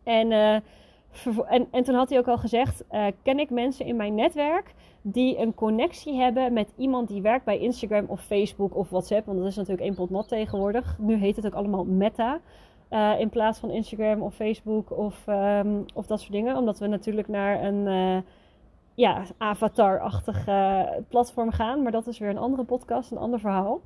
En, 0.04 0.32
en, 1.48 1.68
en 1.72 1.84
toen 1.84 1.96
had 1.96 2.10
hij 2.10 2.18
ook 2.18 2.28
al 2.28 2.38
gezegd, 2.38 2.84
ken 3.24 3.40
ik 3.40 3.50
mensen 3.50 3.86
in 3.86 3.96
mijn 3.96 4.16
netwerk 4.16 4.74
die 5.08 5.40
een 5.40 5.54
connectie 5.54 6.16
hebben 6.16 6.54
met 6.54 6.74
iemand 6.78 7.08
die 7.08 7.22
werkt 7.22 7.46
bij 7.46 7.60
Instagram 7.60 8.06
of 8.08 8.22
Facebook 8.22 8.76
of 8.76 8.90
WhatsApp. 8.90 9.26
Want 9.26 9.38
dat 9.38 9.48
is 9.48 9.56
natuurlijk 9.56 9.84
één 9.84 9.96
pot 9.96 10.10
nat 10.10 10.28
tegenwoordig. 10.28 10.98
Nu 11.00 11.16
heet 11.16 11.36
het 11.36 11.46
ook 11.46 11.54
allemaal 11.54 11.84
Meta. 11.84 12.40
Uh, 12.90 13.20
in 13.20 13.30
plaats 13.30 13.60
van 13.60 13.70
Instagram 13.70 14.22
of 14.22 14.36
Facebook 14.36 14.98
of, 14.98 15.28
um, 15.28 15.86
of 15.94 16.06
dat 16.06 16.20
soort 16.20 16.32
dingen. 16.32 16.58
Omdat 16.58 16.80
we 16.80 16.88
natuurlijk 16.88 17.28
naar 17.28 17.64
een 17.64 17.88
uh, 17.88 18.22
ja, 18.94 19.24
avatar-achtig 19.38 20.46
platform 21.08 21.52
gaan. 21.52 21.82
Maar 21.82 21.92
dat 21.92 22.08
is 22.08 22.18
weer 22.18 22.30
een 22.30 22.38
andere 22.38 22.64
podcast, 22.64 23.12
een 23.12 23.18
ander 23.18 23.40
verhaal. 23.40 23.82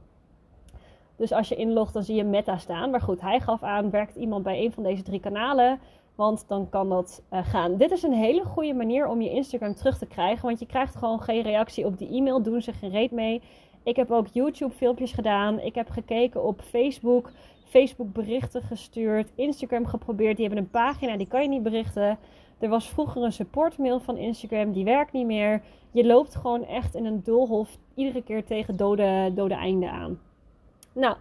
Dus 1.15 1.31
als 1.31 1.50
je 1.50 1.55
inlogt, 1.55 1.93
dan 1.93 2.03
zie 2.03 2.15
je 2.15 2.24
Meta 2.24 2.57
staan. 2.57 2.89
Maar 2.89 3.01
goed, 3.01 3.21
hij 3.21 3.39
gaf 3.39 3.63
aan, 3.63 3.89
werkt 3.89 4.15
iemand 4.15 4.43
bij 4.43 4.63
een 4.63 4.71
van 4.71 4.83
deze 4.83 5.03
drie 5.03 5.19
kanalen. 5.19 5.79
Want 6.19 6.47
dan 6.47 6.69
kan 6.69 6.89
dat 6.89 7.23
uh, 7.33 7.39
gaan. 7.47 7.77
Dit 7.77 7.91
is 7.91 8.03
een 8.03 8.13
hele 8.13 8.43
goede 8.43 8.73
manier 8.73 9.07
om 9.07 9.21
je 9.21 9.29
Instagram 9.29 9.75
terug 9.75 9.97
te 9.97 10.05
krijgen. 10.05 10.45
Want 10.45 10.59
je 10.59 10.65
krijgt 10.65 10.95
gewoon 10.95 11.21
geen 11.21 11.41
reactie 11.41 11.85
op 11.85 11.97
die 11.97 12.09
e-mail. 12.09 12.41
Doen 12.41 12.61
ze 12.61 12.73
geen 12.73 12.89
reet 12.89 13.11
mee. 13.11 13.41
Ik 13.83 13.95
heb 13.95 14.11
ook 14.11 14.27
YouTube 14.27 14.73
filmpjes 14.73 15.11
gedaan. 15.11 15.59
Ik 15.59 15.75
heb 15.75 15.89
gekeken 15.89 16.43
op 16.43 16.61
Facebook. 16.61 17.31
Facebook 17.63 18.13
berichten 18.13 18.61
gestuurd. 18.61 19.31
Instagram 19.35 19.85
geprobeerd. 19.85 20.38
Die 20.38 20.45
hebben 20.45 20.63
een 20.63 20.69
pagina. 20.69 21.17
Die 21.17 21.27
kan 21.27 21.41
je 21.41 21.47
niet 21.47 21.63
berichten. 21.63 22.17
Er 22.59 22.69
was 22.69 22.89
vroeger 22.89 23.23
een 23.23 23.33
supportmail 23.33 23.99
van 23.99 24.17
Instagram. 24.17 24.71
Die 24.71 24.85
werkt 24.85 25.13
niet 25.13 25.25
meer. 25.25 25.61
Je 25.91 26.05
loopt 26.05 26.35
gewoon 26.35 26.65
echt 26.65 26.95
in 26.95 27.05
een 27.05 27.23
doolhof. 27.23 27.77
Iedere 27.95 28.21
keer 28.21 28.45
tegen 28.45 28.77
dode, 28.77 29.31
dode 29.35 29.55
einde 29.55 29.89
aan. 29.89 30.19
Nou... 30.93 31.15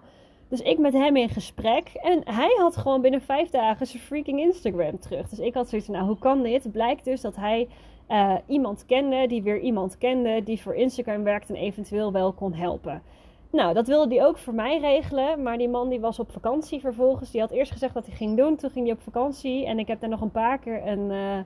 Dus 0.48 0.60
ik 0.60 0.78
met 0.78 0.92
hem 0.92 1.16
in 1.16 1.28
gesprek. 1.28 1.88
En 1.94 2.20
hij 2.24 2.54
had 2.58 2.76
gewoon 2.76 3.00
binnen 3.00 3.20
vijf 3.20 3.50
dagen 3.50 3.86
zijn 3.86 4.02
freaking 4.02 4.40
Instagram 4.40 4.98
terug. 4.98 5.28
Dus 5.28 5.38
ik 5.38 5.54
had 5.54 5.68
zoiets 5.68 5.86
van, 5.86 5.96
nou, 5.96 6.06
hoe 6.08 6.18
kan 6.18 6.42
dit? 6.42 6.72
Blijkt 6.72 7.04
dus 7.04 7.20
dat 7.20 7.36
hij 7.36 7.68
uh, 8.08 8.34
iemand 8.46 8.86
kende, 8.86 9.26
die 9.26 9.42
weer 9.42 9.60
iemand 9.60 9.98
kende, 9.98 10.42
die 10.42 10.60
voor 10.60 10.74
Instagram 10.74 11.22
werkt 11.22 11.48
en 11.48 11.56
eventueel 11.56 12.12
wel 12.12 12.32
kon 12.32 12.52
helpen. 12.52 13.02
Nou, 13.50 13.74
dat 13.74 13.86
wilde 13.86 14.14
hij 14.14 14.26
ook 14.26 14.38
voor 14.38 14.54
mij 14.54 14.78
regelen. 14.78 15.42
Maar 15.42 15.58
die 15.58 15.68
man 15.68 15.88
die 15.88 16.00
was 16.00 16.18
op 16.18 16.32
vakantie 16.32 16.80
vervolgens. 16.80 17.30
Die 17.30 17.40
had 17.40 17.50
eerst 17.50 17.72
gezegd 17.72 17.94
dat 17.94 18.06
hij 18.06 18.14
ging 18.14 18.36
doen. 18.36 18.56
Toen 18.56 18.70
ging 18.70 18.84
hij 18.84 18.94
op 18.94 19.02
vakantie. 19.02 19.66
En 19.66 19.78
ik 19.78 19.86
heb 19.86 20.00
daar 20.00 20.10
nog 20.10 20.20
een 20.20 20.30
paar 20.30 20.58
keer 20.58 20.86
een, 20.86 21.10
uh, 21.10 21.38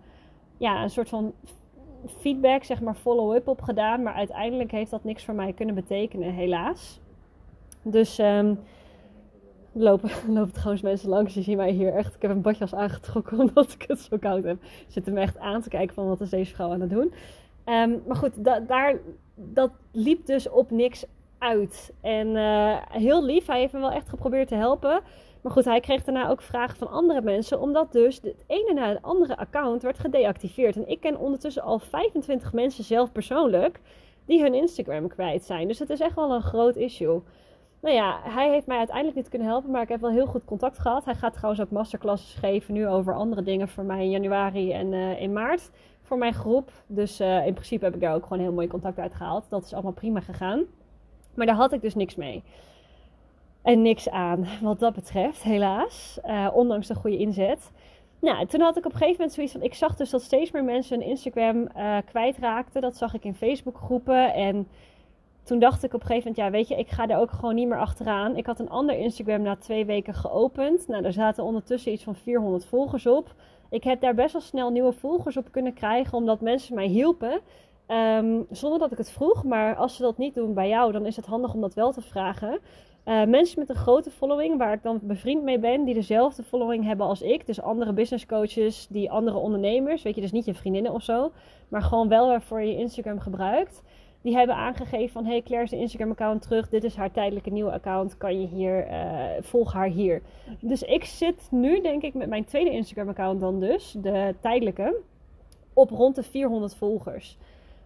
ja, 0.57 0.83
een 0.83 0.91
soort 0.91 1.09
van 1.09 1.33
feedback, 2.19 2.65
zeg 2.65 2.81
maar 2.81 2.95
follow-up 2.95 3.49
op 3.49 3.63
gedaan. 3.63 4.03
Maar 4.03 4.15
uiteindelijk 4.15 4.71
heeft 4.71 4.91
dat 4.91 5.05
niks 5.05 5.25
voor 5.25 5.35
mij 5.35 5.53
kunnen 5.53 5.75
betekenen, 5.75 6.33
helaas. 6.33 7.01
Dus... 7.83 8.19
Um, 8.19 8.59
lopen, 9.73 10.11
lopen 10.35 10.53
trouwens 10.53 10.83
mensen 10.83 11.09
langs. 11.09 11.35
Die 11.35 11.43
zien 11.43 11.57
mij 11.57 11.71
hier 11.71 11.95
echt. 11.95 12.15
Ik 12.15 12.23
heb 12.23 12.31
een 12.31 12.43
badjas 12.43 12.75
aangetrokken 12.75 13.39
omdat 13.49 13.73
ik 13.73 13.85
het 13.89 14.01
zo 14.01 14.17
koud 14.19 14.45
heb. 14.45 14.57
Zitten 14.89 15.13
me 15.13 15.21
echt 15.21 15.39
aan 15.39 15.63
te 15.63 15.69
kijken 15.69 15.95
van 15.95 16.09
wat 16.09 16.21
is 16.21 16.31
deze 16.31 16.55
vrouw 16.55 16.73
aan 16.73 16.81
het 16.81 16.91
doen. 16.91 17.13
Um, 17.65 18.03
maar 18.07 18.17
goed, 18.17 18.45
da 18.45 18.61
daar, 18.61 18.99
dat 19.35 19.71
liep 19.93 20.27
dus 20.27 20.49
op 20.49 20.71
niks 20.71 21.05
uit. 21.39 21.93
En 22.01 22.29
uh, 22.29 22.77
heel 22.89 23.25
lief, 23.25 23.47
hij 23.47 23.61
heeft 23.61 23.73
me 23.73 23.81
wel 23.81 23.91
echt 23.91 24.09
geprobeerd 24.09 24.49
te 24.49 24.55
helpen. 24.55 25.01
Maar 25.41 25.53
goed, 25.53 25.65
hij 25.65 25.81
kreeg 25.81 26.05
daarna 26.05 26.29
ook 26.29 26.43
vragen 26.43 26.77
van 26.77 26.91
andere 26.91 27.21
mensen. 27.21 27.61
Omdat 27.61 27.93
dus 27.93 28.21
het 28.23 28.45
ene 28.47 28.73
na 28.73 28.89
het 28.89 29.03
andere 29.03 29.37
account 29.37 29.83
werd 29.83 29.99
gedeactiveerd. 29.99 30.77
En 30.77 30.89
ik 30.89 31.01
ken 31.01 31.19
ondertussen 31.19 31.63
al 31.63 31.79
25 31.79 32.53
mensen 32.53 32.85
zelf 32.85 33.13
persoonlijk 33.13 33.81
die 34.25 34.43
hun 34.43 34.55
Instagram 34.55 35.09
kwijt 35.09 35.45
zijn. 35.45 35.69
Dus 35.69 35.79
het 35.79 35.91
is 35.91 36.01
echt 36.01 36.15
wel 36.15 36.33
een 36.33 36.43
groot 36.43 36.77
issue. 36.77 37.21
Nou 37.83 37.95
ja, 37.95 38.21
hij 38.23 38.51
heeft 38.51 38.67
mij 38.67 38.79
uiteindelijk 38.79 39.17
niet 39.17 39.29
kunnen 39.29 39.49
helpen, 39.49 39.71
maar 39.71 39.83
ik 39.83 39.89
heb 39.89 40.01
wel 40.01 40.11
heel 40.11 40.27
goed 40.27 40.45
contact 40.45 40.79
gehad. 40.79 41.05
Hij 41.05 41.15
gaat 41.15 41.33
trouwens 41.33 41.63
ook 41.63 41.71
masterclasses 41.71 42.35
geven 42.35 42.75
nu 42.75 42.87
over 42.87 43.15
andere 43.15 43.43
dingen 43.43 43.69
voor 43.69 43.85
mij 43.85 44.05
in 44.05 44.11
januari 44.11 44.73
en 44.73 44.93
uh, 44.93 45.21
in 45.21 45.33
maart 45.33 45.71
voor 46.03 46.19
mijn 46.19 46.35
groep. 46.35 46.71
Dus 46.87 47.21
uh, 47.21 47.47
in 47.47 47.53
principe 47.53 47.85
heb 47.85 47.95
ik 47.95 48.01
daar 48.01 48.15
ook 48.15 48.23
gewoon 48.23 48.43
heel 48.43 48.53
mooi 48.53 48.67
contact 48.67 48.99
uit 48.99 49.15
gehaald. 49.15 49.45
Dat 49.49 49.65
is 49.65 49.73
allemaal 49.73 49.93
prima 49.93 50.21
gegaan. 50.21 50.65
Maar 51.35 51.47
daar 51.47 51.55
had 51.55 51.73
ik 51.73 51.81
dus 51.81 51.95
niks 51.95 52.15
mee. 52.15 52.43
En 53.63 53.83
niks 53.83 54.09
aan 54.09 54.47
wat 54.61 54.79
dat 54.79 54.95
betreft, 54.95 55.43
helaas. 55.43 56.19
Uh, 56.25 56.49
ondanks 56.53 56.87
de 56.87 56.95
goede 56.95 57.19
inzet. 57.19 57.71
Nou, 58.19 58.47
toen 58.47 58.61
had 58.61 58.77
ik 58.77 58.85
op 58.87 58.93
een 58.93 58.99
gegeven 58.99 59.17
moment 59.17 59.33
zoiets 59.33 59.53
van... 59.53 59.63
Ik 59.63 59.75
zag 59.75 59.97
dus 59.97 60.11
dat 60.11 60.23
steeds 60.23 60.51
meer 60.51 60.65
mensen 60.65 60.99
hun 60.99 61.09
Instagram 61.09 61.69
kwijtraakten. 62.05 62.83
Dat 62.83 62.97
zag 62.97 63.15
ik 63.15 63.25
in 63.25 63.35
Facebook 63.35 63.77
groepen 63.77 64.35
en 64.35 64.69
toen 65.43 65.59
dacht 65.59 65.83
ik 65.83 65.95
op 65.95 66.01
een 66.01 66.07
gegeven 66.07 66.29
moment, 66.29 66.47
ja, 66.47 66.59
weet 66.59 66.69
je, 66.69 66.77
ik 66.77 66.91
ga 66.91 67.09
er 67.09 67.19
ook 67.19 67.31
gewoon 67.31 67.55
niet 67.55 67.69
meer 67.69 67.81
achteraan. 67.81 68.37
Ik 68.37 68.47
had 68.47 68.59
een 68.59 68.71
ander 68.71 68.99
Instagram 68.99 69.43
na 69.43 69.57
twee 69.57 69.85
weken 69.85 70.15
geopend. 70.15 70.89
Nou, 70.89 71.03
daar 71.03 71.13
zaten 71.13 71.45
ondertussen 71.45 71.93
iets 71.93 72.03
van 72.03 72.15
400 72.15 72.67
volgers 72.67 73.07
op. 73.07 73.35
Ik 73.71 73.85
heb 73.85 74.01
daar 74.01 74.15
best 74.15 74.33
wel 74.33 74.43
snel 74.43 74.71
nieuwe 74.71 74.93
volgers 74.93 75.37
op 75.37 75.49
kunnen 75.51 75.75
krijgen, 75.75 76.19
omdat 76.19 76.41
mensen 76.41 76.75
mij 76.75 76.87
hielpen. 76.87 77.41
Um, 77.89 78.47
zonder 78.51 78.79
dat 78.79 78.93
ik 78.93 78.99
het 78.99 79.11
vroeg, 79.11 79.45
maar 79.45 79.77
als 79.77 79.97
ze 79.97 80.03
dat 80.03 80.19
niet 80.19 80.35
doen 80.35 80.55
bij 80.55 80.69
jou, 80.69 80.93
dan 80.93 81.07
is 81.07 81.17
het 81.17 81.27
handig 81.27 81.55
om 81.55 81.61
dat 81.61 81.75
wel 81.75 81.93
te 81.93 82.01
vragen. 82.01 82.59
Uh, 83.05 83.25
mensen 83.25 83.59
met 83.59 83.69
een 83.69 83.75
grote 83.75 84.11
following, 84.11 84.59
waar 84.59 84.73
ik 84.73 84.83
dan 84.83 85.01
bevriend 85.03 85.43
mee 85.43 85.59
ben, 85.59 85.85
die 85.85 85.95
dezelfde 85.95 86.43
following 86.43 86.85
hebben 86.85 87.07
als 87.07 87.23
ik. 87.23 87.47
Dus 87.47 87.63
andere 87.63 87.93
business 87.93 88.27
coaches, 88.27 88.87
die 88.91 89.11
andere 89.11 89.37
ondernemers. 89.37 90.03
Weet 90.03 90.15
je, 90.15 90.21
dus 90.21 90.33
niet 90.33 90.45
je 90.45 90.55
vriendinnen 90.55 90.93
of 90.93 91.03
zo. 91.03 91.33
Maar 91.69 91.83
gewoon 91.83 92.09
wel 92.09 92.27
waarvoor 92.27 92.63
je 92.63 92.77
Instagram 92.77 93.21
gebruikt. 93.21 93.83
Die 94.23 94.37
hebben 94.37 94.57
aangegeven 94.57 95.13
van, 95.13 95.25
hey 95.25 95.43
Claire 95.43 95.67
is 95.67 95.73
Instagram 95.73 96.11
account 96.11 96.43
terug. 96.43 96.69
Dit 96.69 96.85
is 96.85 96.97
haar 96.97 97.11
tijdelijke 97.11 97.51
nieuwe 97.51 97.73
account. 97.73 98.17
Kan 98.17 98.41
je 98.41 98.47
hier, 98.47 98.91
uh, 98.91 99.25
volg 99.41 99.73
haar 99.73 99.89
hier. 99.89 100.23
Dus 100.61 100.83
ik 100.83 101.05
zit 101.05 101.49
nu 101.51 101.81
denk 101.81 102.03
ik 102.03 102.15
met 102.15 102.29
mijn 102.29 102.45
tweede 102.45 102.71
Instagram 102.71 103.09
account 103.09 103.41
dan 103.41 103.61
dus, 103.61 103.97
de 103.99 104.35
tijdelijke, 104.41 105.01
op 105.73 105.91
rond 105.91 106.15
de 106.15 106.23
400 106.23 106.77
volgers. 106.77 107.39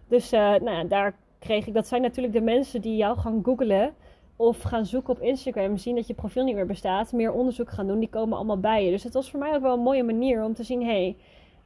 Dus 0.07 0.33
uh, 0.33 0.39
nou 0.39 0.71
ja, 0.71 0.83
daar 0.83 1.15
kreeg 1.39 1.67
ik, 1.67 1.73
dat 1.73 1.87
zijn 1.87 2.01
natuurlijk 2.01 2.33
de 2.33 2.41
mensen 2.41 2.81
die 2.81 2.95
jou 2.95 3.17
gaan 3.17 3.39
googlen 3.43 3.93
of 4.35 4.61
gaan 4.61 4.85
zoeken 4.85 5.13
op 5.13 5.21
Instagram, 5.21 5.77
zien 5.77 5.95
dat 5.95 6.07
je 6.07 6.13
profiel 6.13 6.43
niet 6.43 6.55
meer 6.55 6.65
bestaat, 6.65 7.11
meer 7.11 7.31
onderzoek 7.31 7.69
gaan 7.69 7.87
doen, 7.87 7.99
die 7.99 8.09
komen 8.09 8.37
allemaal 8.37 8.59
bij 8.59 8.85
je. 8.85 8.91
Dus 8.91 9.03
het 9.03 9.13
was 9.13 9.29
voor 9.29 9.39
mij 9.39 9.55
ook 9.55 9.61
wel 9.61 9.73
een 9.73 9.79
mooie 9.79 10.03
manier 10.03 10.43
om 10.43 10.53
te 10.53 10.63
zien, 10.63 10.85
hey, 10.85 11.15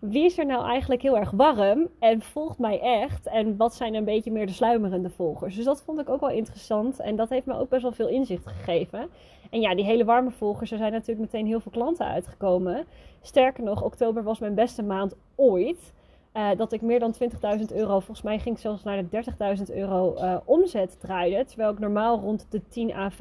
wie 0.02 0.26
is 0.26 0.38
er 0.38 0.46
nou 0.46 0.66
eigenlijk 0.66 1.02
heel 1.02 1.18
erg 1.18 1.32
warm 1.32 1.88
en 2.00 2.22
volgt 2.22 2.60
mij 2.60 2.80
echt? 2.80 3.28
En 3.28 3.58
wat 3.58 3.76
zijn 3.76 3.94
een 3.94 4.04
beetje 4.04 4.32
meer 4.32 4.46
de 4.46 4.54
sluimerende 4.54 5.10
volgers? 5.10 5.56
Dus 5.56 5.66
dat 5.66 5.84
vond 5.84 6.00
ik 6.00 6.10
ook 6.10 6.20
wel 6.20 6.30
interessant 6.30 7.00
en 7.00 7.16
dat 7.16 7.30
heeft 7.30 7.46
me 7.46 7.60
ook 7.60 7.70
best 7.70 7.82
wel 7.82 7.92
veel 7.92 8.08
inzicht 8.08 8.48
gegeven. 8.48 9.10
En 9.50 9.62
ja, 9.62 9.76
die 9.76 9.86
hele 9.86 10.06
warme 10.06 10.32
volgers, 10.32 10.72
er 10.72 10.78
zijn 10.78 10.92
natuurlijk 10.92 11.32
meteen 11.32 11.46
heel 11.46 11.60
veel 11.60 11.72
klanten 11.72 12.06
uitgekomen. 12.06 12.86
Sterker 13.22 13.64
nog, 13.64 13.84
oktober 13.84 14.24
was 14.24 14.40
mijn 14.40 14.56
beste 14.56 14.84
maand 14.84 15.16
ooit. 15.36 15.94
Uh, 16.34 16.50
dat 16.58 16.72
ik 16.72 16.82
meer 16.82 17.00
dan 17.00 17.16
20.000 17.60 17.76
euro, 17.76 18.00
volgens 18.00 18.22
mij 18.22 18.40
ging 18.40 18.56
ik 18.56 18.62
zelfs 18.62 18.84
naar 18.84 19.10
de 19.10 19.24
30.000 19.58 19.76
euro 19.76 20.16
uh, 20.16 20.38
omzet 20.46 21.00
draaide. 21.00 21.46
Terwijl 21.46 21.72
ik 21.72 21.80
normaal 21.80 22.20
rond 22.20 22.48
de 22.50 22.62
10 22.68 22.94
à 22.94 23.12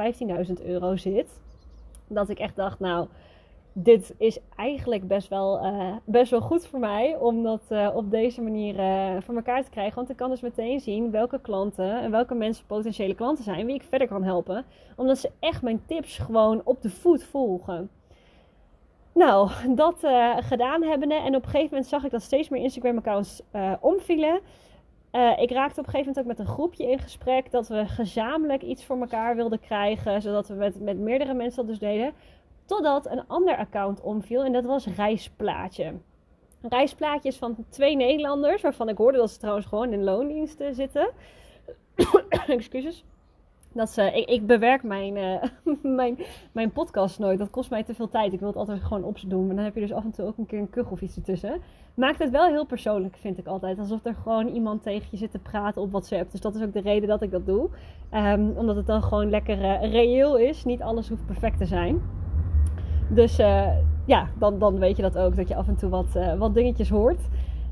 15.000 0.47 0.53
euro 0.65 0.97
zit. 0.97 1.41
Dat 2.07 2.29
ik 2.29 2.39
echt 2.39 2.57
dacht, 2.57 2.81
nou, 2.81 3.07
dit 3.73 4.15
is 4.19 4.39
eigenlijk 4.57 5.09
best 5.09 5.29
wel, 5.29 5.65
uh, 5.65 5.97
best 6.05 6.31
wel 6.31 6.41
goed 6.41 6.67
voor 6.67 6.79
mij 6.79 7.17
om 7.17 7.43
dat 7.43 7.63
uh, 7.69 7.91
op 7.95 8.11
deze 8.11 8.43
manier 8.43 8.79
uh, 8.79 9.21
voor 9.21 9.35
elkaar 9.35 9.65
te 9.65 9.71
krijgen. 9.71 9.95
Want 9.95 10.11
ik 10.11 10.17
kan 10.17 10.31
dus 10.31 10.41
meteen 10.41 10.81
zien 10.81 11.11
welke 11.11 11.41
klanten 11.41 12.01
en 12.01 12.11
welke 12.11 12.35
mensen 12.35 12.67
potentiële 12.67 13.15
klanten 13.15 13.45
zijn, 13.45 13.67
wie 13.67 13.75
ik 13.75 13.83
verder 13.83 14.09
kan 14.09 14.23
helpen. 14.23 14.65
Omdat 14.97 15.19
ze 15.19 15.31
echt 15.41 15.63
mijn 15.63 15.83
tips 15.87 16.19
gewoon 16.19 16.61
op 16.65 16.83
de 16.83 16.91
voet 16.91 17.25
volgen. 17.25 17.91
Nou, 19.13 19.51
dat 19.75 19.99
gedaan 20.37 20.83
hebbende 20.83 21.15
en 21.15 21.35
op 21.35 21.43
een 21.43 21.49
gegeven 21.49 21.69
moment 21.71 21.87
zag 21.87 22.05
ik 22.05 22.11
dat 22.11 22.23
steeds 22.23 22.49
meer 22.49 22.63
Instagram-accounts 22.63 23.43
omvielen. 23.81 24.41
ik 25.37 25.51
raakte 25.51 25.81
op 25.81 25.87
een 25.87 25.93
gegeven 25.93 26.07
moment 26.07 26.19
ook 26.19 26.27
met 26.27 26.39
een 26.39 26.47
groepje 26.47 26.91
in 26.91 26.99
gesprek 26.99 27.51
dat 27.51 27.69
we 27.69 27.87
gezamenlijk 27.87 28.63
iets 28.63 28.85
voor 28.85 29.01
elkaar 29.01 29.37
wilden 29.37 29.61
krijgen, 29.61 30.23
zodat 30.23 30.49
we 30.49 30.55
met, 30.55 30.81
met 30.81 30.99
meerdere 30.99 31.35
mensen 31.35 31.57
dat 31.57 31.67
dus 31.67 31.79
deden. 31.79 32.13
Totdat 32.71 33.11
een 33.11 33.27
ander 33.27 33.57
account 33.57 34.01
omviel 34.01 34.45
en 34.45 34.53
dat 34.53 34.65
was 34.65 34.87
Reisplaatje. 34.87 35.95
Reisplaatjes 36.61 37.37
van 37.37 37.57
twee 37.69 37.97
Nederlanders, 37.97 38.63
waarvan 38.63 38.89
ik 38.89 38.97
hoorde 38.97 39.19
dat 39.19 39.31
ze 39.31 39.39
trouwens 39.39 39.67
gewoon 39.67 39.93
in 39.93 40.05
loondiensten 40.05 40.75
zitten. 40.75 41.11
Excuses. 42.47 43.05
Dat 43.73 43.91
ze, 43.91 44.03
ik, 44.03 44.29
ik 44.29 44.47
bewerk 44.47 44.83
mijn, 44.83 45.17
uh, 45.17 45.43
mijn, 45.99 46.19
mijn 46.53 46.73
podcast 46.73 47.19
nooit. 47.19 47.39
Dat 47.39 47.51
kost 47.51 47.71
mij 47.71 47.83
te 47.83 47.95
veel 47.95 48.09
tijd. 48.09 48.33
Ik 48.33 48.39
wil 48.39 48.49
het 48.49 48.57
altijd 48.57 48.83
gewoon 48.83 49.05
op 49.05 49.19
doen. 49.27 49.47
Maar 49.47 49.55
dan 49.55 49.65
heb 49.65 49.75
je 49.75 49.81
dus 49.81 49.93
af 49.93 50.05
en 50.05 50.11
toe 50.11 50.27
ook 50.27 50.39
een 50.39 50.47
keer 50.47 50.59
een 50.59 50.71
kuch 50.71 50.91
of 50.91 51.01
iets 51.01 51.17
ertussen. 51.17 51.61
Maakt 51.95 52.19
het 52.19 52.31
wel 52.31 52.47
heel 52.47 52.67
persoonlijk, 52.67 53.17
vind 53.17 53.39
ik 53.39 53.47
altijd. 53.47 53.79
Alsof 53.79 54.05
er 54.05 54.15
gewoon 54.15 54.49
iemand 54.49 54.83
tegen 54.83 55.09
je 55.11 55.17
zit 55.17 55.31
te 55.31 55.39
praten 55.39 55.83
op 55.83 55.91
WhatsApp. 55.91 56.31
Dus 56.31 56.41
dat 56.41 56.55
is 56.55 56.63
ook 56.63 56.73
de 56.73 56.81
reden 56.81 57.09
dat 57.09 57.23
ik 57.23 57.31
dat 57.31 57.47
doe. 57.47 57.69
Um, 58.15 58.57
omdat 58.57 58.77
het 58.77 58.87
dan 58.87 59.03
gewoon 59.03 59.31
lekker 59.31 59.59
uh, 59.59 59.93
reëel 59.93 60.37
is. 60.37 60.65
Niet 60.65 60.83
alles 60.83 61.09
hoeft 61.09 61.27
perfect 61.27 61.59
te 61.59 61.67
zijn. 61.67 62.20
Dus 63.11 63.41
uh, 63.41 63.67
ja, 64.05 64.29
dan, 64.39 64.59
dan 64.59 64.79
weet 64.79 64.97
je 64.97 65.03
dat 65.03 65.19
ook. 65.19 65.37
Dat 65.37 65.49
je 65.49 65.57
af 65.57 65.69
en 65.69 65.77
toe 65.77 65.91
wat, 65.91 66.19
wat 66.39 66.55
dingetjes 66.55 66.91
hoort. 66.91 67.21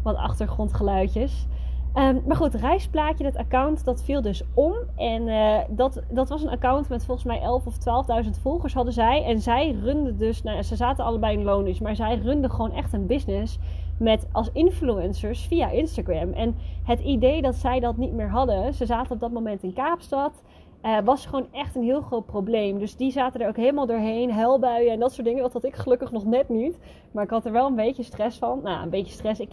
Wat 0.02 0.16
achtergrondgeluidjes. 0.16 1.46
Um, 1.94 2.22
maar 2.26 2.36
goed, 2.36 2.54
reisplaatje, 2.54 3.24
dat 3.24 3.36
account, 3.36 3.84
dat 3.84 4.02
viel 4.02 4.22
dus 4.22 4.42
om. 4.54 4.74
En 4.96 5.26
uh, 5.26 5.58
dat, 5.68 6.02
dat 6.10 6.28
was 6.28 6.42
een 6.42 6.50
account 6.50 6.88
met 6.88 7.04
volgens 7.04 7.26
mij 7.26 7.40
11 7.40 7.66
of 7.66 7.76
12.000 8.24 8.30
volgers 8.40 8.74
hadden 8.74 8.92
zij. 8.92 9.24
En 9.24 9.40
zij 9.40 9.76
runden 9.82 10.16
dus, 10.16 10.42
nou, 10.42 10.62
ze 10.62 10.76
zaten 10.76 11.04
allebei 11.04 11.38
in 11.38 11.44
loondienst, 11.44 11.80
maar 11.80 11.96
zij 11.96 12.18
runden 12.18 12.50
gewoon 12.50 12.72
echt 12.72 12.92
een 12.92 13.06
business 13.06 13.58
met 13.98 14.26
als 14.32 14.50
influencers 14.52 15.46
via 15.46 15.70
Instagram. 15.70 16.32
En 16.32 16.56
het 16.84 17.00
idee 17.00 17.42
dat 17.42 17.54
zij 17.54 17.80
dat 17.80 17.96
niet 17.96 18.12
meer 18.12 18.30
hadden, 18.30 18.74
ze 18.74 18.86
zaten 18.86 19.12
op 19.12 19.20
dat 19.20 19.32
moment 19.32 19.62
in 19.62 19.72
Kaapstad, 19.72 20.42
uh, 20.82 20.98
was 21.04 21.26
gewoon 21.26 21.46
echt 21.52 21.74
een 21.74 21.82
heel 21.82 22.00
groot 22.00 22.26
probleem. 22.26 22.78
Dus 22.78 22.96
die 22.96 23.10
zaten 23.10 23.40
er 23.40 23.48
ook 23.48 23.56
helemaal 23.56 23.86
doorheen, 23.86 24.32
huilbuien 24.32 24.92
en 24.92 25.00
dat 25.00 25.12
soort 25.12 25.26
dingen. 25.26 25.42
Dat 25.42 25.52
had 25.52 25.64
ik 25.64 25.74
gelukkig 25.74 26.12
nog 26.12 26.24
net 26.24 26.48
niet. 26.48 26.78
Maar 27.12 27.24
ik 27.24 27.30
had 27.30 27.44
er 27.44 27.52
wel 27.52 27.66
een 27.66 27.74
beetje 27.74 28.02
stress 28.02 28.38
van. 28.38 28.60
Nou, 28.62 28.82
een 28.82 28.90
beetje 28.90 29.12
stress. 29.12 29.40
Ik, 29.40 29.50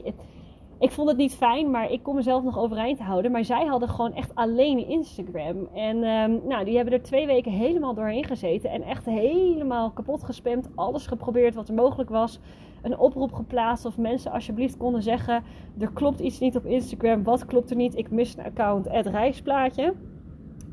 ik 0.80 0.92
vond 0.92 1.08
het 1.10 1.18
niet 1.18 1.36
fijn, 1.36 1.72
maar 1.72 1.92
ik 1.92 2.04
kon 2.04 2.16
mezelf 2.16 2.44
nog 2.44 2.60
overeind 2.60 3.00
houden. 3.00 3.32
Maar 3.32 3.46
zij 3.46 3.66
hadden 3.66 3.90
gewoon 3.90 4.14
echt 4.14 4.36
alleen 4.36 4.88
Instagram. 4.88 5.68
En 5.74 6.04
um, 6.04 6.42
nou, 6.48 6.66
die 6.66 6.76
hebben 6.76 6.94
er 6.94 7.02
twee 7.02 7.26
weken 7.26 7.52
helemaal 7.52 7.94
doorheen 7.94 8.26
gezeten. 8.26 8.70
En 8.70 8.82
echt 8.82 9.06
helemaal 9.06 9.92
kapot 9.92 10.24
gespamd. 10.24 10.70
Alles 10.76 11.08
geprobeerd 11.08 11.56
wat 11.56 11.68
er 11.68 11.74
mogelijk 11.74 12.10
was. 12.10 12.40
Een 12.82 12.98
oproep 12.98 13.34
geplaatst 13.34 13.86
of 13.86 13.98
mensen 13.98 14.32
alsjeblieft 14.32 14.78
konden 14.78 15.04
zeggen... 15.04 15.44
Er 15.80 15.92
klopt 15.94 16.20
iets 16.20 16.40
niet 16.40 16.56
op 16.56 16.66
Instagram. 16.66 17.24
Wat 17.24 17.46
klopt 17.46 17.70
er 17.70 17.76
niet? 17.76 17.98
Ik 17.98 18.12
mis 18.12 18.38
een 18.38 18.44
account. 18.44 18.92
Het 18.92 19.06
reisplaatje. 19.06 19.94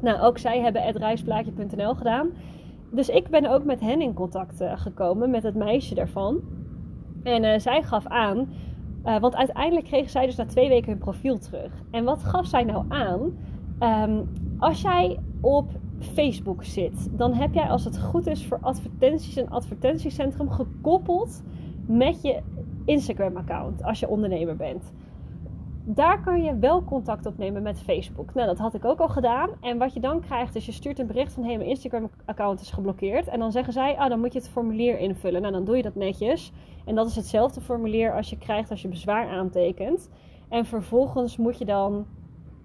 Nou, 0.02 0.21
ook 0.21 0.38
zij 0.38 0.61
hebben 0.61 0.92
reisplaatje.nl 0.92 1.94
gedaan. 1.94 2.30
Dus 2.90 3.09
ik 3.09 3.28
ben 3.28 3.47
ook 3.47 3.64
met 3.64 3.80
hen 3.80 4.00
in 4.00 4.14
contact 4.14 4.61
uh, 4.61 4.73
gekomen. 4.76 5.30
Met 5.30 5.42
het 5.42 5.54
meisje 5.54 5.94
daarvan. 5.94 6.40
En 7.23 7.44
uh, 7.44 7.59
zij 7.59 7.82
gaf 7.82 8.06
aan 8.06 8.49
uh, 9.06 9.18
want 9.18 9.37
uiteindelijk 9.37 9.87
kregen 9.87 10.11
zij 10.11 10.26
dus 10.26 10.37
na 10.37 10.47
twee 10.47 10.68
weken 10.68 10.90
hun 10.90 10.99
profiel 10.99 11.38
terug. 11.38 11.73
En 11.90 12.04
wat 12.04 12.23
gaf 12.23 12.47
zij 12.47 12.64
nou 12.64 12.85
aan? 12.88 13.37
Um, 14.09 14.28
als 14.59 14.80
jij 14.80 15.18
op 15.40 15.71
Facebook 15.99 16.64
zit, 16.64 17.18
dan 17.18 17.32
heb 17.35 17.54
jij 17.54 17.68
als 17.68 17.85
het 17.85 18.00
goed 18.00 18.26
is 18.26 18.47
voor 18.47 18.59
advertenties 18.61 19.37
een 19.37 19.50
advertentiecentrum 19.50 20.50
gekoppeld 20.50 21.42
met 21.87 22.23
je 22.23 22.40
Instagram-account 22.85 23.82
als 23.85 24.00
je 24.00 24.09
ondernemer 24.09 24.56
bent 24.56 24.92
daar 25.84 26.22
kan 26.22 26.42
je 26.42 26.58
wel 26.58 26.84
contact 26.84 27.26
opnemen 27.26 27.62
met 27.62 27.80
Facebook. 27.80 28.34
Nou, 28.34 28.46
dat 28.46 28.58
had 28.58 28.74
ik 28.74 28.84
ook 28.84 28.98
al 28.98 29.08
gedaan. 29.08 29.50
En 29.60 29.78
wat 29.78 29.94
je 29.94 30.00
dan 30.00 30.20
krijgt 30.20 30.54
is, 30.54 30.66
je 30.66 30.72
stuurt 30.72 30.98
een 30.98 31.06
bericht 31.06 31.32
van... 31.32 31.42
hé, 31.42 31.48
hey, 31.48 31.58
mijn 31.58 31.70
Instagram-account 31.70 32.60
is 32.60 32.70
geblokkeerd. 32.70 33.28
En 33.28 33.38
dan 33.38 33.52
zeggen 33.52 33.72
zij, 33.72 33.96
ah, 33.96 34.08
dan 34.08 34.20
moet 34.20 34.32
je 34.32 34.38
het 34.38 34.48
formulier 34.48 34.98
invullen. 34.98 35.40
Nou, 35.40 35.52
dan 35.52 35.64
doe 35.64 35.76
je 35.76 35.82
dat 35.82 35.94
netjes. 35.94 36.52
En 36.84 36.94
dat 36.94 37.06
is 37.06 37.16
hetzelfde 37.16 37.60
formulier 37.60 38.14
als 38.14 38.30
je 38.30 38.38
krijgt 38.38 38.70
als 38.70 38.82
je 38.82 38.88
bezwaar 38.88 39.28
aantekent. 39.28 40.10
En 40.48 40.66
vervolgens 40.66 41.36
moet 41.36 41.58
je 41.58 41.64
dan 41.64 42.06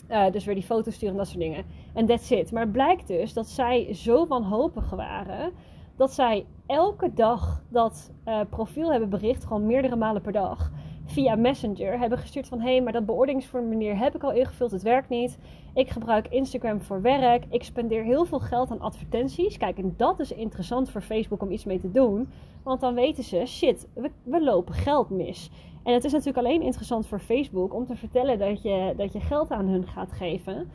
uh, 0.10 0.32
dus 0.32 0.46
weer 0.46 0.56
die 0.56 0.64
foto's 0.64 0.94
sturen 0.94 1.14
en 1.14 1.20
dat 1.20 1.28
soort 1.28 1.40
dingen. 1.40 1.66
En 1.94 2.06
that's 2.06 2.30
it. 2.30 2.52
Maar 2.52 2.62
het 2.62 2.72
blijkt 2.72 3.08
dus 3.08 3.34
dat 3.34 3.48
zij 3.48 3.94
zo 3.94 4.28
wanhopig 4.28 4.90
waren... 4.90 5.52
dat 5.96 6.12
zij 6.12 6.46
elke 6.66 7.14
dag 7.14 7.64
dat 7.70 8.12
uh, 8.28 8.40
profiel 8.50 8.92
hebben 8.92 9.10
bericht... 9.10 9.46
gewoon 9.46 9.66
meerdere 9.66 9.96
malen 9.96 10.22
per 10.22 10.32
dag 10.32 10.72
via 11.08 11.36
Messenger 11.36 12.00
hebben 12.00 12.18
gestuurd 12.18 12.48
van 12.48 12.60
hé, 12.60 12.82
maar 12.82 12.94
dat 12.94 13.06
beoordelingsformulier 13.06 13.98
heb 13.98 14.16
ik 14.16 14.24
al 14.24 14.32
ingevuld, 14.32 14.72
het 14.72 14.82
werkt 14.82 15.10
niet. 15.10 15.38
Ik 15.74 15.90
gebruik 15.90 16.28
Instagram 16.28 16.82
voor 16.82 17.02
werk. 17.02 17.44
Ik 17.50 17.64
spendeer 17.64 18.04
heel 18.04 18.26
veel 18.26 18.40
geld 18.40 18.72
aan 18.72 18.80
advertenties. 18.80 19.58
Kijk, 19.58 19.78
en 19.78 19.94
dat 19.98 20.20
is 20.20 20.32
interessant 20.32 20.90
voor 20.90 21.02
Facebook 21.02 21.42
om 21.42 21.52
iets 21.52 21.66
mee 21.66 21.80
te 21.80 21.92
doen. 21.92 22.30
Want 22.64 22.82
dan 22.82 22.94
weten 22.94 23.24
ze, 23.24 23.46
shit, 23.46 23.88
we, 23.94 24.12
we 24.24 24.44
lopen 24.44 24.74
geld 24.74 25.10
mis. 25.10 25.50
En 25.84 25.94
het 25.94 26.04
is 26.04 26.12
natuurlijk 26.12 26.46
alleen 26.46 26.62
interessant 26.62 27.08
voor 27.08 27.20
Facebook 27.20 27.74
om 27.74 27.86
te 27.86 27.96
vertellen 27.96 28.40
dat 28.40 28.62
je, 28.62 28.94
dat 28.98 29.14
je 29.14 29.20
geld 29.20 29.52
aan 29.52 29.68
hun 29.68 29.88
gaat 29.88 30.12
geven. 30.12 30.70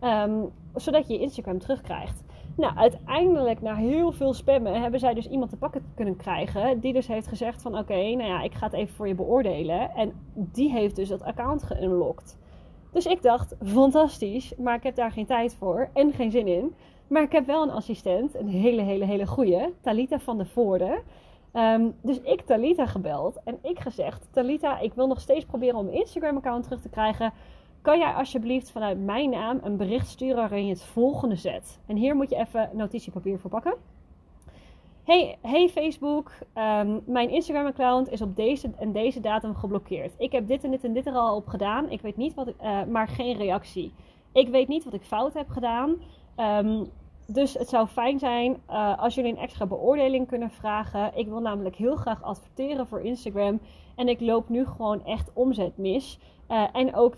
Um, 0.00 0.50
zodat 0.74 1.08
je 1.08 1.18
Instagram 1.18 1.58
terugkrijgt. 1.58 2.22
Nou, 2.58 2.76
uiteindelijk, 2.76 3.60
na 3.62 3.74
heel 3.74 4.12
veel 4.12 4.34
spammen, 4.34 4.80
hebben 4.80 5.00
zij 5.00 5.14
dus 5.14 5.28
iemand 5.28 5.50
te 5.50 5.56
pakken 5.56 5.92
kunnen 5.94 6.16
krijgen. 6.16 6.80
Die 6.80 6.92
dus 6.92 7.06
heeft 7.06 7.26
gezegd 7.26 7.62
van 7.62 7.78
oké, 7.78 7.94
nou 7.94 8.28
ja, 8.28 8.42
ik 8.42 8.54
ga 8.54 8.64
het 8.64 8.74
even 8.74 8.94
voor 8.94 9.08
je 9.08 9.14
beoordelen. 9.14 9.90
En 9.90 10.12
die 10.34 10.70
heeft 10.70 10.96
dus 10.96 11.08
dat 11.08 11.22
account 11.22 11.62
geunlocked. 11.62 12.38
Dus 12.92 13.06
ik 13.06 13.22
dacht, 13.22 13.56
fantastisch, 13.64 14.52
maar 14.56 14.74
ik 14.74 14.82
heb 14.82 14.94
daar 14.94 15.12
geen 15.12 15.26
tijd 15.26 15.54
voor 15.54 15.90
en 15.94 16.12
geen 16.12 16.30
zin 16.30 16.46
in. 16.46 16.74
Maar 17.06 17.22
ik 17.22 17.32
heb 17.32 17.46
wel 17.46 17.62
een 17.62 17.70
assistent, 17.70 18.34
een 18.34 18.48
hele, 18.48 18.82
hele, 18.82 19.04
hele 19.04 19.26
goede, 19.26 19.72
Talita 19.80 20.18
van 20.18 20.38
de 20.38 20.46
Voorde. 20.46 21.02
Um, 21.52 21.94
dus 22.02 22.20
ik 22.20 22.40
Talita 22.40 22.86
gebeld 22.86 23.40
en 23.44 23.58
ik 23.62 23.78
gezegd, 23.78 24.28
Talita, 24.30 24.78
ik 24.78 24.94
wil 24.94 25.06
nog 25.06 25.20
steeds 25.20 25.44
proberen 25.44 25.78
om 25.78 25.84
mijn 25.84 25.96
Instagram-account 25.96 26.64
terug 26.64 26.80
te 26.80 26.88
krijgen 26.88 27.32
kan 27.82 27.98
jij 27.98 28.12
alsjeblieft 28.12 28.70
vanuit 28.70 28.98
mijn 28.98 29.30
naam 29.30 29.60
een 29.62 29.76
bericht 29.76 30.08
sturen 30.08 30.36
waarin 30.36 30.66
je 30.66 30.72
het 30.72 30.84
volgende 30.84 31.36
zet. 31.36 31.80
En 31.86 31.96
hier 31.96 32.16
moet 32.16 32.30
je 32.30 32.36
even 32.36 32.70
notitiepapier 32.72 33.38
voor 33.38 33.50
pakken. 33.50 33.74
Hey, 35.04 35.38
hey 35.42 35.68
Facebook, 35.68 36.32
um, 36.54 37.02
mijn 37.06 37.30
Instagram-account 37.30 38.10
is 38.10 38.22
op 38.22 38.36
deze 38.36 38.70
en 38.78 38.92
deze 38.92 39.20
datum 39.20 39.54
geblokkeerd. 39.54 40.14
Ik 40.18 40.32
heb 40.32 40.46
dit 40.46 40.64
en 40.64 40.70
dit 40.70 40.84
en 40.84 40.92
dit 40.92 41.06
er 41.06 41.12
al 41.12 41.36
op 41.36 41.46
gedaan. 41.46 41.90
Ik 41.90 42.00
weet 42.00 42.16
niet 42.16 42.34
wat 42.34 42.48
ik, 42.48 42.54
uh, 42.62 42.84
maar 42.84 43.08
geen 43.08 43.36
reactie. 43.36 43.92
Ik 44.32 44.48
weet 44.48 44.68
niet 44.68 44.84
wat 44.84 44.92
ik 44.92 45.02
fout 45.02 45.34
heb 45.34 45.48
gedaan. 45.48 45.96
Um, 46.36 46.86
dus 47.26 47.54
het 47.54 47.68
zou 47.68 47.86
fijn 47.86 48.18
zijn 48.18 48.56
uh, 48.70 48.98
als 48.98 49.14
jullie 49.14 49.32
een 49.32 49.38
extra 49.38 49.66
beoordeling 49.66 50.26
kunnen 50.26 50.50
vragen. 50.50 51.10
Ik 51.14 51.26
wil 51.26 51.40
namelijk 51.40 51.76
heel 51.76 51.96
graag 51.96 52.22
adverteren 52.22 52.86
voor 52.86 53.00
Instagram. 53.00 53.60
En 53.96 54.08
ik 54.08 54.20
loop 54.20 54.48
nu 54.48 54.66
gewoon 54.66 55.04
echt 55.04 55.30
omzet 55.32 55.76
mis. 55.76 56.18
Uh, 56.48 56.64
en 56.72 56.94
ook 56.94 57.14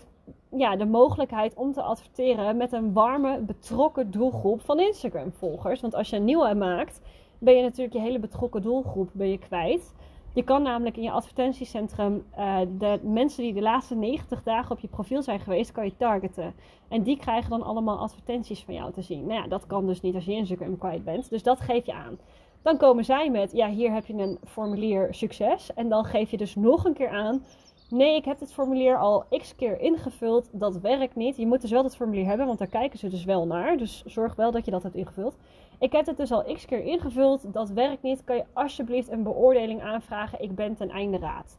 ja, 0.57 0.75
de 0.75 0.85
mogelijkheid 0.85 1.53
om 1.55 1.73
te 1.73 1.81
adverteren 1.81 2.57
met 2.57 2.73
een 2.73 2.93
warme, 2.93 3.39
betrokken 3.39 4.11
doelgroep 4.11 4.61
van 4.61 4.79
Instagram-volgers. 4.79 5.81
Want 5.81 5.95
als 5.95 6.09
je 6.09 6.15
een 6.15 6.25
nieuwe 6.25 6.53
maakt, 6.53 7.01
ben 7.39 7.55
je 7.55 7.61
natuurlijk 7.61 7.95
je 7.95 8.01
hele 8.01 8.19
betrokken 8.19 8.61
doelgroep 8.61 9.09
ben 9.13 9.29
je 9.29 9.37
kwijt. 9.37 9.93
Je 10.33 10.43
kan 10.43 10.63
namelijk 10.63 10.97
in 10.97 11.03
je 11.03 11.11
advertentiecentrum 11.11 12.25
uh, 12.37 12.59
de 12.77 12.99
mensen 13.03 13.43
die 13.43 13.53
de 13.53 13.61
laatste 13.61 13.95
90 13.95 14.43
dagen 14.43 14.71
op 14.71 14.79
je 14.79 14.87
profiel 14.87 15.21
zijn 15.21 15.39
geweest, 15.39 15.71
kan 15.71 15.85
je 15.85 15.97
targeten. 15.97 16.53
En 16.87 17.03
die 17.03 17.17
krijgen 17.17 17.49
dan 17.49 17.63
allemaal 17.63 17.97
advertenties 17.97 18.63
van 18.63 18.73
jou 18.73 18.91
te 18.91 19.01
zien. 19.01 19.25
Nou 19.25 19.41
ja, 19.41 19.47
dat 19.47 19.67
kan 19.67 19.85
dus 19.85 20.01
niet 20.01 20.15
als 20.15 20.25
je 20.25 20.31
Instagram 20.31 20.77
kwijt 20.77 21.03
bent. 21.03 21.29
Dus 21.29 21.43
dat 21.43 21.59
geef 21.59 21.85
je 21.85 21.93
aan. 21.93 22.19
Dan 22.61 22.77
komen 22.77 23.05
zij 23.05 23.29
met, 23.29 23.51
ja, 23.51 23.69
hier 23.69 23.93
heb 23.93 24.05
je 24.05 24.13
een 24.13 24.39
formulier 24.45 25.13
succes. 25.13 25.73
En 25.73 25.89
dan 25.89 26.05
geef 26.05 26.31
je 26.31 26.37
dus 26.37 26.55
nog 26.55 26.85
een 26.85 26.93
keer 26.93 27.09
aan, 27.09 27.43
Nee, 27.91 28.15
ik 28.15 28.25
heb 28.25 28.39
het 28.39 28.53
formulier 28.53 28.97
al 28.97 29.25
x 29.37 29.55
keer 29.55 29.79
ingevuld. 29.79 30.49
Dat 30.51 30.79
werkt 30.79 31.15
niet. 31.15 31.37
Je 31.37 31.47
moet 31.47 31.61
dus 31.61 31.71
wel 31.71 31.83
dat 31.83 31.95
formulier 31.95 32.25
hebben, 32.25 32.45
want 32.45 32.59
daar 32.59 32.67
kijken 32.67 32.99
ze 32.99 33.09
dus 33.09 33.23
wel 33.23 33.47
naar. 33.47 33.77
Dus 33.77 34.03
zorg 34.05 34.35
wel 34.35 34.51
dat 34.51 34.65
je 34.65 34.71
dat 34.71 34.83
hebt 34.83 34.95
ingevuld. 34.95 35.37
Ik 35.79 35.91
heb 35.91 36.05
het 36.05 36.17
dus 36.17 36.31
al 36.31 36.53
x 36.53 36.65
keer 36.65 36.83
ingevuld. 36.83 37.53
Dat 37.53 37.69
werkt 37.69 38.03
niet. 38.03 38.23
Kan 38.23 38.35
je 38.35 38.45
alsjeblieft 38.53 39.09
een 39.09 39.23
beoordeling 39.23 39.81
aanvragen? 39.81 40.41
Ik 40.41 40.55
ben 40.55 40.75
ten 40.75 40.89
einde 40.89 41.17
raad. 41.17 41.57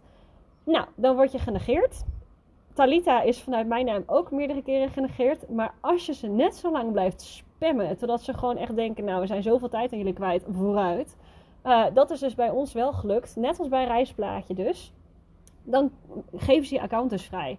Nou, 0.65 0.87
dan 0.95 1.15
word 1.15 1.33
je 1.33 1.39
genegeerd. 1.39 2.05
Talita 2.73 3.23
is 3.23 3.41
vanuit 3.41 3.67
mijn 3.67 3.85
naam 3.85 4.03
ook 4.07 4.31
meerdere 4.31 4.63
keren 4.63 4.89
genegeerd. 4.89 5.49
Maar 5.49 5.75
als 5.81 6.07
je 6.07 6.15
ze 6.15 6.27
net 6.27 6.55
zo 6.55 6.71
lang 6.71 6.93
blijft 6.93 7.23
spammen, 7.23 7.97
totdat 7.97 8.23
ze 8.23 8.35
gewoon 8.35 8.57
echt 8.57 8.77
denken: 8.77 9.05
Nou, 9.05 9.21
we 9.21 9.27
zijn 9.27 9.43
zoveel 9.43 9.69
tijd 9.69 9.93
aan 9.93 9.99
jullie 9.99 10.13
kwijt, 10.13 10.45
vooruit. 10.51 11.17
Uh, 11.65 11.85
dat 11.95 12.11
is 12.11 12.21
dus 12.21 12.35
bij 12.35 12.51
ons 12.51 12.73
wel 12.73 12.93
gelukt. 12.93 13.37
Net 13.37 13.59
als 13.59 13.69
bij 13.69 13.85
Reisplaatje 13.85 14.55
dus 14.55 14.93
dan 15.65 15.91
geven 16.37 16.67
ze 16.67 16.75
je 16.75 16.81
account 16.81 17.11
dus 17.11 17.27
vrij. 17.27 17.59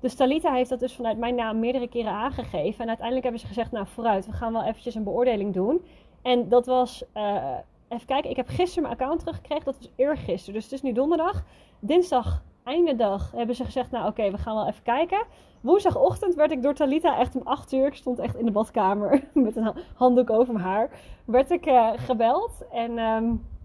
Dus 0.00 0.14
Talita 0.14 0.52
heeft 0.52 0.70
dat 0.70 0.80
dus 0.80 0.94
vanuit 0.94 1.18
mijn 1.18 1.34
naam 1.34 1.58
meerdere 1.58 1.88
keren 1.88 2.12
aangegeven. 2.12 2.80
En 2.80 2.88
uiteindelijk 2.88 3.22
hebben 3.22 3.40
ze 3.40 3.46
gezegd, 3.46 3.72
nou 3.72 3.86
vooruit, 3.86 4.26
we 4.26 4.32
gaan 4.32 4.52
wel 4.52 4.64
eventjes 4.64 4.94
een 4.94 5.04
beoordeling 5.04 5.54
doen. 5.54 5.84
En 6.22 6.48
dat 6.48 6.66
was, 6.66 7.04
uh, 7.14 7.56
even 7.88 8.06
kijken, 8.06 8.30
ik 8.30 8.36
heb 8.36 8.48
gisteren 8.48 8.82
mijn 8.82 8.94
account 8.94 9.20
teruggekregen. 9.20 9.64
Dat 9.64 9.76
was 9.78 9.90
eergisteren, 9.96 10.54
dus 10.54 10.64
het 10.64 10.72
is 10.72 10.82
nu 10.82 10.92
donderdag. 10.92 11.44
Dinsdag, 11.78 12.42
einde 12.64 12.96
dag, 12.96 13.32
hebben 13.32 13.56
ze 13.56 13.64
gezegd, 13.64 13.90
nou 13.90 14.08
oké, 14.08 14.30
we 14.30 14.38
gaan 14.38 14.54
wel 14.54 14.68
even 14.68 14.82
kijken. 14.82 15.26
Woensdagochtend 15.60 16.34
werd 16.34 16.50
ik 16.50 16.62
door 16.62 16.74
Talita 16.74 17.18
echt 17.18 17.36
om 17.36 17.42
8 17.44 17.72
uur, 17.72 17.86
ik 17.86 17.94
stond 17.94 18.18
echt 18.18 18.36
in 18.36 18.44
de 18.44 18.50
badkamer 18.50 19.24
met 19.34 19.56
een 19.56 19.74
handdoek 19.94 20.30
over 20.30 20.52
mijn 20.52 20.64
haar, 20.64 20.90
werd 21.24 21.50
ik 21.50 21.66
uh, 21.66 21.90
gebeld. 21.96 22.64
En... 22.70 22.98
Um, 22.98 23.56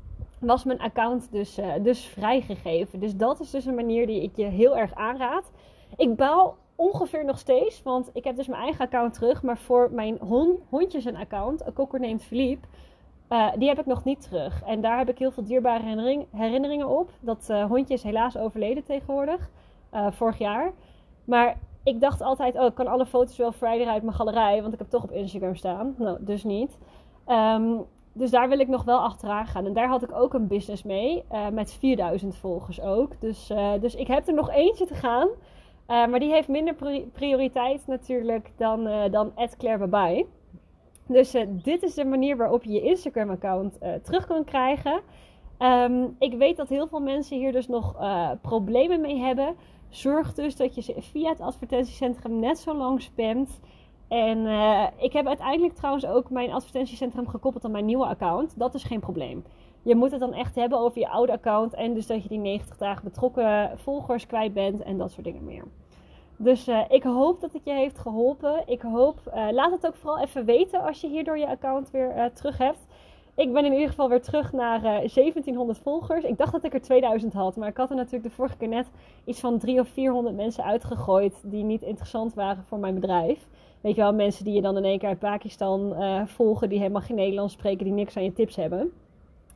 was 0.46 0.64
mijn 0.64 0.80
account 0.80 1.32
dus, 1.32 1.60
uh, 1.60 1.74
dus 1.82 2.06
vrijgegeven. 2.06 3.00
Dus 3.00 3.16
dat 3.16 3.40
is 3.40 3.50
dus 3.50 3.66
een 3.66 3.76
manier 3.76 4.08
die 4.08 4.22
ik 4.22 4.36
je 4.36 4.46
heel 4.46 4.78
erg 4.78 4.94
aanraad. 4.96 5.52
Ik 5.96 6.16
baal 6.16 6.58
ongeveer 6.76 7.26
nog 7.26 7.38
steeds, 7.38 7.84
want 7.84 8.10
ik 8.14 8.24
heb 8.24 8.36
dus 8.36 8.48
mijn 8.48 8.62
eigen 8.62 8.86
account 8.86 9.14
terug. 9.14 9.44
Maar 9.44 9.58
voor 9.58 9.90
mijn 9.92 10.18
hond, 10.22 10.60
hondjes 10.70 11.06
een 11.06 11.16
account, 11.16 11.66
een 11.66 11.74
kokker 11.74 12.00
neemt 12.00 12.24
Philippe, 12.24 12.68
uh, 13.30 13.52
die 13.58 13.68
heb 13.68 13.80
ik 13.80 13.86
nog 13.86 14.04
niet 14.04 14.22
terug. 14.22 14.64
En 14.64 14.82
daar 14.82 14.98
heb 14.98 15.10
ik 15.10 15.20
heel 15.20 15.32
veel 15.32 15.44
dierbare 15.44 15.82
herinnering, 15.82 16.26
herinneringen 16.32 16.88
op. 16.88 17.10
Dat 17.20 17.48
uh, 17.52 17.66
hondje 17.66 17.94
is 17.94 18.04
helaas 18.04 18.38
overleden 18.38 18.84
tegenwoordig, 18.84 19.50
vorig 20.12 20.38
jaar. 20.38 20.72
Maar 21.26 21.58
ik 21.84 22.02
dacht 22.02 22.22
altijd, 22.22 22.58
oh, 22.58 22.66
ik 22.66 22.76
kan 22.76 22.88
alle 22.88 23.06
foto's 23.06 23.38
wel 23.38 23.52
vrij 23.52 23.88
uit 23.88 24.04
mijn 24.04 24.16
galerij, 24.16 24.62
want 24.62 24.74
ik 24.74 24.80
heb 24.80 24.90
toch 24.90 25.04
op 25.04 25.12
Instagram 25.12 25.56
staan. 25.56 25.96
Nou, 25.98 26.18
dus 26.20 26.44
niet. 26.44 26.78
Um, 27.28 27.86
dus 28.14 28.32
daar 28.32 28.50
wil 28.50 28.60
ik 28.60 28.68
nog 28.68 28.84
wel 28.84 29.00
achteraan 29.00 29.46
gaan. 29.46 29.66
En 29.66 29.74
daar 29.74 29.88
had 29.88 30.04
ik 30.04 30.12
ook 30.12 30.34
een 30.34 30.48
business 30.48 30.84
mee, 30.84 31.24
met 31.52 31.74
4000 31.74 32.36
volgers 32.36 32.82
ook. 32.82 33.22
Dus, 33.22 33.52
dus 33.80 33.96
ik 33.96 34.08
heb 34.08 34.28
er 34.28 34.34
nog 34.34 34.52
eentje 34.52 34.86
te 34.86 34.96
gaan. 34.96 35.28
Uh, 35.28 36.08
maar 36.08 36.20
die 36.20 36.32
heeft 36.32 36.48
minder 36.48 36.76
prioriteit 37.14 37.88
natuurlijk 37.88 38.52
dan, 38.58 39.12
dan 39.12 39.32
Claire 39.58 40.26
Dus 41.08 41.32
dit 41.50 41.84
is 41.84 41.94
de 41.94 42.06
manier 42.06 42.38
waarop 42.38 42.64
je 42.64 42.72
je 42.72 42.82
Instagram-account 42.82 43.78
terug 44.04 44.28
kan 44.28 44.44
krijgen. 44.44 45.02
Um, 45.60 46.16
ik 46.20 46.34
weet 46.34 46.58
dat 46.58 46.70
heel 46.70 46.88
veel 46.88 47.02
mensen 47.02 47.38
hier 47.38 47.52
dus 47.52 47.68
nog 47.68 47.96
problemen 48.42 49.02
mee 49.02 49.18
hebben. 49.18 49.56
Zorg 49.94 50.34
dus 50.34 50.56
dat 50.56 50.76
je 50.76 50.82
ze 50.82 50.94
via 50.98 51.30
het 51.30 51.42
advertentiecentrum 51.42 52.40
net 52.40 52.58
zo 52.58 52.76
lang 52.76 53.02
spamt. 53.02 53.60
En 54.14 54.48
ik 54.98 55.14
heb 55.14 55.28
uiteindelijk 55.28 55.76
trouwens 55.76 56.06
ook 56.06 56.30
mijn 56.30 56.52
advertentiecentrum 56.52 57.28
gekoppeld 57.28 57.66
aan 57.66 57.72
mijn 57.72 57.86
nieuwe 57.86 58.06
account. 58.06 58.60
Dat 58.60 58.74
is 58.74 58.84
geen 58.84 59.00
probleem. 59.00 59.44
Je 59.82 59.96
moet 59.96 60.12
het 60.12 60.20
dan 60.20 60.34
echt 60.34 60.56
hebben 60.56 60.80
over 60.80 61.00
je 61.00 61.10
oude 61.10 61.32
account. 61.32 61.74
En 61.74 61.94
dus 61.94 62.08
dat 62.08 62.24
je 62.24 62.30
die 62.30 62.40
90 62.40 62.78
dagen 62.78 63.04
betrokken 63.04 63.72
volgers 63.76 64.26
kwijt 64.26 64.54
bent 64.54 64.82
en 64.82 64.98
dat 64.98 65.12
soort 65.12 65.26
dingen 65.26 65.44
meer. 65.44 65.64
Dus 66.38 66.68
uh, 66.68 66.80
ik 66.90 67.04
hoop 67.04 67.42
dat 67.42 67.54
het 67.54 67.64
je 67.64 67.74
heeft 67.74 68.00
geholpen. 68.00 68.64
Ik 68.66 68.82
hoop, 68.82 69.20
uh, 69.28 69.48
laat 69.52 69.72
het 69.72 69.88
ook 69.88 69.96
vooral 69.96 70.20
even 70.20 70.46
weten 70.46 70.82
als 70.82 71.02
je 71.02 71.08
hierdoor 71.08 71.38
je 71.38 71.48
account 71.48 71.92
weer 71.92 72.32
terug 72.34 72.58
hebt. 72.58 72.86
Ik 73.36 73.54
ben 73.54 73.66
in 73.66 73.74
ieder 73.74 73.90
geval 73.90 74.10
weer 74.10 74.22
terug 74.22 74.52
naar 74.52 74.82
1700 74.82 75.80
volgers. 75.80 76.24
Ik 76.24 76.38
dacht 76.38 76.52
dat 76.52 76.64
ik 76.64 76.74
er 76.74 76.82
2000 76.82 77.34
had, 77.34 77.56
maar 77.56 77.68
ik 77.68 77.78
had 77.78 77.90
er 77.90 77.96
natuurlijk 77.96 78.24
de 78.24 78.30
vorige 78.30 78.58
keer 78.58 78.68
net 78.68 78.92
iets 79.26 79.40
van 79.40 79.58
300 79.58 79.88
of 79.88 79.94
400 79.94 80.36
mensen 80.36 80.64
uitgegooid 80.64 81.42
die 81.44 81.64
niet 81.64 81.82
interessant 81.82 82.34
waren 82.34 82.64
voor 82.64 82.80
mijn 82.80 82.94
bedrijf. 82.94 83.48
Weet 83.82 83.96
je 83.96 84.02
wel, 84.02 84.14
mensen 84.14 84.46
die 84.46 84.54
je 84.54 84.62
dan 84.62 84.78
in 84.78 84.84
één 84.84 85.00
keer 85.00 85.10
uit 85.10 85.20
Pakistan 85.20 85.96
volgen, 86.28 86.70
die 86.70 86.80
helemaal 86.80 87.02
geen 87.02 87.16
Nederlands 87.16 87.54
spreken, 87.54 87.86
die 87.86 87.94
niks 87.94 88.18
aan 88.18 88.24
je 88.24 88.34
tips 88.34 88.56
hebben. 88.56 88.92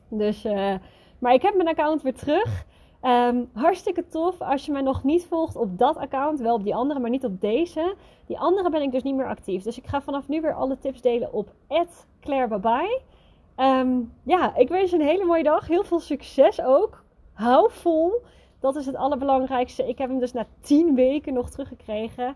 Dus, 0.08 0.42
maar 1.18 1.34
ik 1.34 1.42
heb 1.42 1.56
mijn 1.56 1.68
account 1.68 2.02
weer 2.02 2.14
terug. 2.14 2.66
Um, 3.02 3.50
hartstikke 3.52 4.08
tof. 4.08 4.40
Als 4.40 4.66
je 4.66 4.72
mij 4.72 4.82
nog 4.82 5.04
niet 5.04 5.26
volgt 5.26 5.56
op 5.56 5.78
dat 5.78 5.96
account, 5.96 6.40
wel 6.40 6.54
op 6.54 6.64
die 6.64 6.74
andere, 6.74 7.00
maar 7.00 7.10
niet 7.10 7.24
op 7.24 7.40
deze. 7.40 7.94
Die 8.26 8.38
andere 8.38 8.70
ben 8.70 8.82
ik 8.82 8.92
dus 8.92 9.02
niet 9.02 9.14
meer 9.14 9.28
actief. 9.28 9.62
Dus 9.62 9.78
ik 9.78 9.86
ga 9.86 10.00
vanaf 10.00 10.28
nu 10.28 10.40
weer 10.40 10.54
alle 10.54 10.78
tips 10.78 11.00
delen 11.00 11.32
op 11.32 11.52
@clairebabai. 12.20 13.00
Um, 13.60 14.12
ja, 14.22 14.56
ik 14.56 14.68
wens 14.68 14.90
je 14.90 14.96
een 14.96 15.06
hele 15.06 15.24
mooie 15.24 15.42
dag. 15.42 15.66
Heel 15.66 15.84
veel 15.84 16.00
succes 16.00 16.60
ook. 16.60 17.04
Hou 17.32 17.70
vol. 17.72 18.22
Dat 18.60 18.76
is 18.76 18.86
het 18.86 18.94
allerbelangrijkste. 18.94 19.88
Ik 19.88 19.98
heb 19.98 20.08
hem 20.08 20.18
dus 20.18 20.32
na 20.32 20.46
10 20.60 20.94
weken 20.94 21.34
nog 21.34 21.50
teruggekregen. 21.50 22.34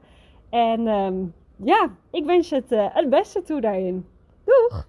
En 0.50 0.87
um, 0.87 1.35
ja, 1.56 1.90
ik 2.11 2.24
wens 2.24 2.48
je 2.48 2.54
het, 2.54 2.72
uh, 2.72 2.87
het 2.88 3.11
beste 3.11 3.42
toe 3.42 3.61
daarin. 3.61 4.06
Doeg! 4.44 4.87